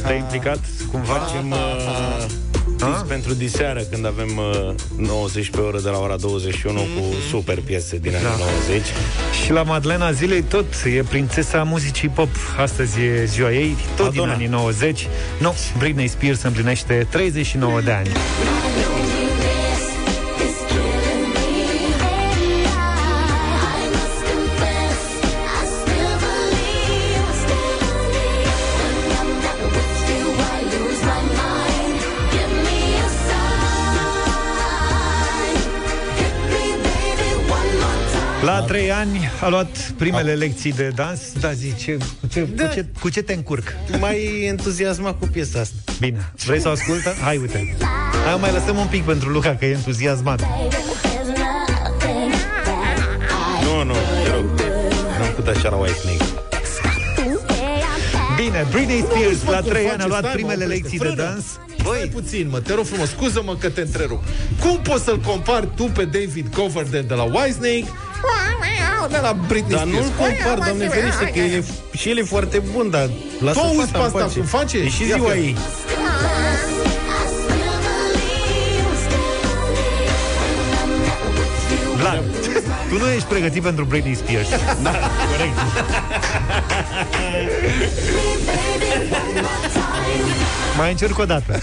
[0.05, 0.59] Te-ai implicat
[0.91, 1.13] cumva?
[1.13, 2.25] Facem uh,
[2.77, 4.29] dis pentru diseară când avem
[4.97, 8.43] uh, 90 pe oră de la ora 21 cu super piese din anii Da.
[8.67, 8.85] 90.
[9.43, 10.65] Și la Madlena Zilei tot
[10.97, 12.29] e prințesa muzicii pop.
[12.59, 14.35] Astăzi e ziua ei, tot Madonna.
[14.35, 15.07] din anii 90.
[15.39, 18.09] Nu, Britney Spears împlinește 39 de ani.
[38.67, 41.19] Trei ani a luat primele lecții de dans.
[41.39, 42.67] Da, zi, ce, cu, ce, Da.
[42.67, 43.73] cu, ce, cu ce te încurc?
[43.99, 45.75] Mai entuziasmat cu piesa asta.
[45.99, 47.13] Bine, vrei să o ascultă?
[47.21, 47.75] Hai, uite.
[48.25, 50.41] Hai, mai lăsăm un pic pentru Luca, că e entuziasmat.
[53.63, 53.93] Nu, nu,
[54.23, 54.45] te rog.
[55.19, 56.25] N-am putut așa la White Snake.
[58.35, 59.93] Bine, Britney Spears Bă, la cum trei face?
[59.93, 60.73] ani a luat Stai, mă, primele oprește.
[60.81, 61.21] lecții de Frână.
[61.23, 61.45] dans.
[61.83, 64.23] Băi, puțin, mă, te rog frumos, scuză-mă că te întrerup.
[64.59, 67.85] Cum poți să-l compari tu pe David Coverdale de la Whitesnake
[69.09, 70.05] de la Britney Dar Spears?
[70.05, 71.63] nu-l compar, doamne ferește, că el e,
[71.97, 74.37] și el e foarte bun, dar lasă Tu auzi fata pe în asta pace.
[74.39, 74.77] cum face?
[74.77, 75.41] E și Ia ziua fii.
[75.41, 75.55] ei.
[81.97, 82.23] Vlad,
[82.89, 84.47] tu nu ești pregătit pentru Britney Spears.
[84.83, 84.91] Da,
[85.31, 85.57] corect.
[90.77, 91.59] Mai încerc o dată.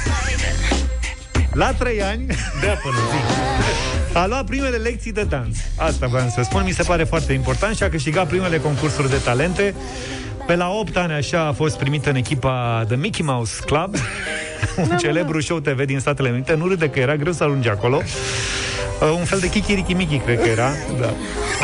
[1.55, 2.27] La trei ani
[2.61, 4.17] Dea până zi.
[4.17, 5.57] a luat primele lecții de dans.
[5.77, 9.17] Asta vreau să spun, mi se pare foarte important și a câștigat primele concursuri de
[9.25, 9.75] talente.
[10.47, 13.95] Pe la 8 ani așa a fost primită în echipa The Mickey Mouse Club,
[14.77, 16.55] un celebru show TV din Statele Unite.
[16.55, 18.03] Nu râde că era greu să ajungi acolo.
[19.01, 20.71] Uh, un fel de Kikiriki Miki, cred că era.
[21.01, 21.15] Da.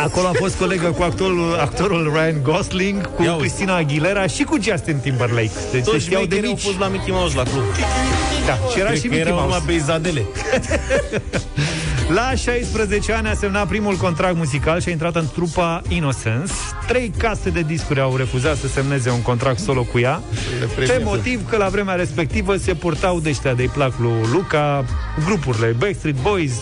[0.02, 3.42] Acolo a fost colegă cu actorul, actorul Ryan Gosling, cu Ia uite.
[3.46, 5.50] Christina Aguilera și cu Justin Timberlake.
[5.72, 6.64] Deci se Toți știau de șmecherii au mici.
[6.64, 7.62] fost la Mickey Mouse la club.
[8.60, 9.46] Da, și era Cred și că Mickey erau Mouse.
[9.52, 10.22] numai beizadele.
[12.08, 16.52] La 16 ani a semnat primul contract muzical și a intrat în trupa Innocence.
[16.86, 20.22] Trei case de discuri au refuzat să semneze un contract solo cu ea,
[20.76, 24.84] pe motiv că la vremea respectivă se purtau de ăștia de-i plac lui Luca,
[25.24, 26.52] grupurile Backstreet Boys,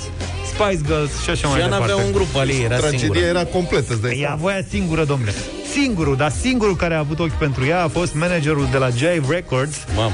[0.55, 1.87] Spice Girls și așa Și mai ea departe.
[1.91, 3.19] n-avea un grup al ei, era Tragedia singură.
[3.21, 4.37] era completă, îți dai Ea seama.
[4.37, 5.35] voia singură, domnule.
[5.73, 9.23] Singurul, dar singurul care a avut ochi pentru ea a fost managerul de la Jive
[9.29, 10.13] Records, Mamă.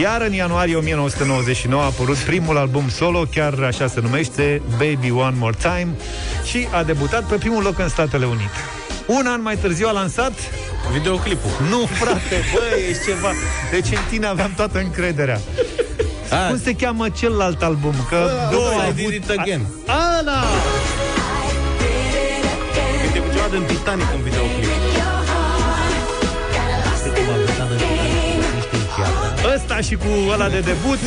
[0.00, 5.36] Iar în ianuarie 1999 a apărut primul album solo, chiar așa se numește, Baby One
[5.38, 5.88] More Time,
[6.44, 8.58] și a debutat pe primul loc în Statele Unite.
[9.06, 10.32] Un an mai târziu a lansat
[10.92, 11.50] Videoclipul.
[11.70, 13.32] Nu, frate, băi, ești ceva
[13.70, 15.40] Deci în tine aveam toată încrederea
[16.30, 17.94] A, Cum se cheamă celălalt album?
[18.08, 19.12] Că două I a Did avut...
[19.12, 19.66] It Again.
[19.86, 20.42] Ana!
[23.04, 24.81] Uite cu ceva din Titanic în videoclip.
[29.78, 30.98] Ăsta și cu ăla de debut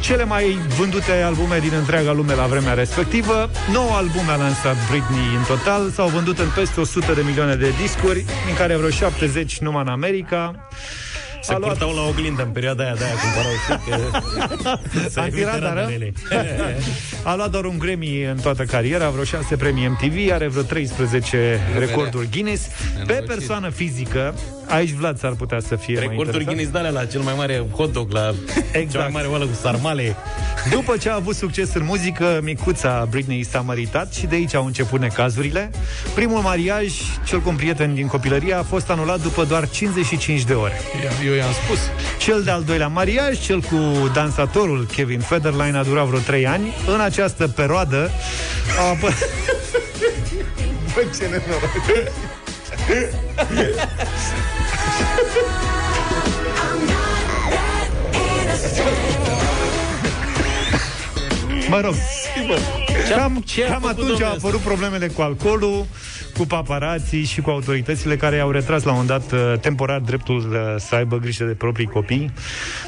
[0.00, 3.50] cele mai vândute albume din întreaga lume la vremea respectivă.
[3.72, 7.72] 9 albume a lansat Britney în total, s-au vândut în peste 100 de milioane de
[7.82, 10.68] discuri, din care vreo 70 numai în America.
[11.42, 13.90] Se A luat- purtau la oglindă în perioada aia de aia cumpărau știi
[15.14, 15.20] că...
[15.20, 15.90] Antiradară?
[17.22, 21.60] A luat doar un Grammy în toată cariera, vreo 6 premii MTV, are vreo 13
[21.78, 22.66] recorduri Guinness.
[23.06, 24.34] Pe persoană fizică,
[24.70, 26.72] aici Vlad s-ar putea să fie mai Recorduri interesant.
[26.72, 28.34] Guinness de la cel mai mare hot dog, la
[28.72, 28.90] Exact.
[28.90, 30.16] cea mai mare oală cu sarmale.
[30.70, 34.66] După ce a avut succes în muzică, micuța Britney s-a măritat și de aici au
[34.66, 35.70] început necazurile.
[36.14, 36.92] Primul mariaj,
[37.24, 40.80] cel cu un prieten din copilărie, a fost anulat după doar 55 de ore.
[41.26, 41.78] Eu i-am spus.
[42.18, 46.74] Cel de-al doilea mariaj, cel cu dansatorul Kevin Federline, a durat vreo 3 ani.
[46.94, 48.10] În această perioadă
[48.78, 49.08] a apă...
[50.94, 51.70] Bă, ce nenoroc.
[61.70, 61.94] Mă rog,
[63.16, 64.46] cam, ce a cam făcut atunci domnul au ăsta?
[64.46, 65.86] apărut problemele cu alcoolul,
[66.36, 70.74] cu paparații și cu autoritățile care i-au retras la un dat uh, temporar dreptul uh,
[70.78, 72.32] să aibă grijă de proprii copii,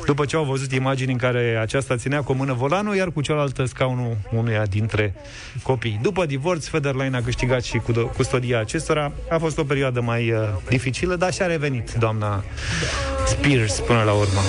[0.06, 3.20] după ce au văzut imagini în care aceasta ținea cu o mână volanul, iar cu
[3.20, 5.14] cealaltă scaunul unuia dintre
[5.62, 5.98] copii.
[6.02, 9.12] După divorț, Federline a câștigat și cu custodia acestora.
[9.30, 12.44] A fost o perioadă mai uh, dificilă, dar și-a revenit doamna
[13.26, 14.40] Spears până la urmă.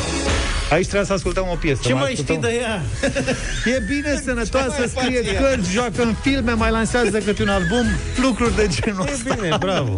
[0.74, 1.82] Aici trebuie să ascultăm o piesă.
[1.86, 2.82] Ce mai ascultăm- știi de ea?
[3.76, 7.86] E bine sănătoasă, scrie cărți, joacă în filme, mai lansează câte un album,
[8.22, 9.34] lucruri de genul ăsta.
[9.42, 9.96] Bine, bravo.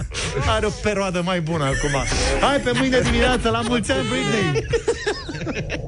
[0.56, 2.02] Are o perioadă mai bună acum.
[2.40, 4.66] Hai pe mâine dimineață, la mulți ani, Britney!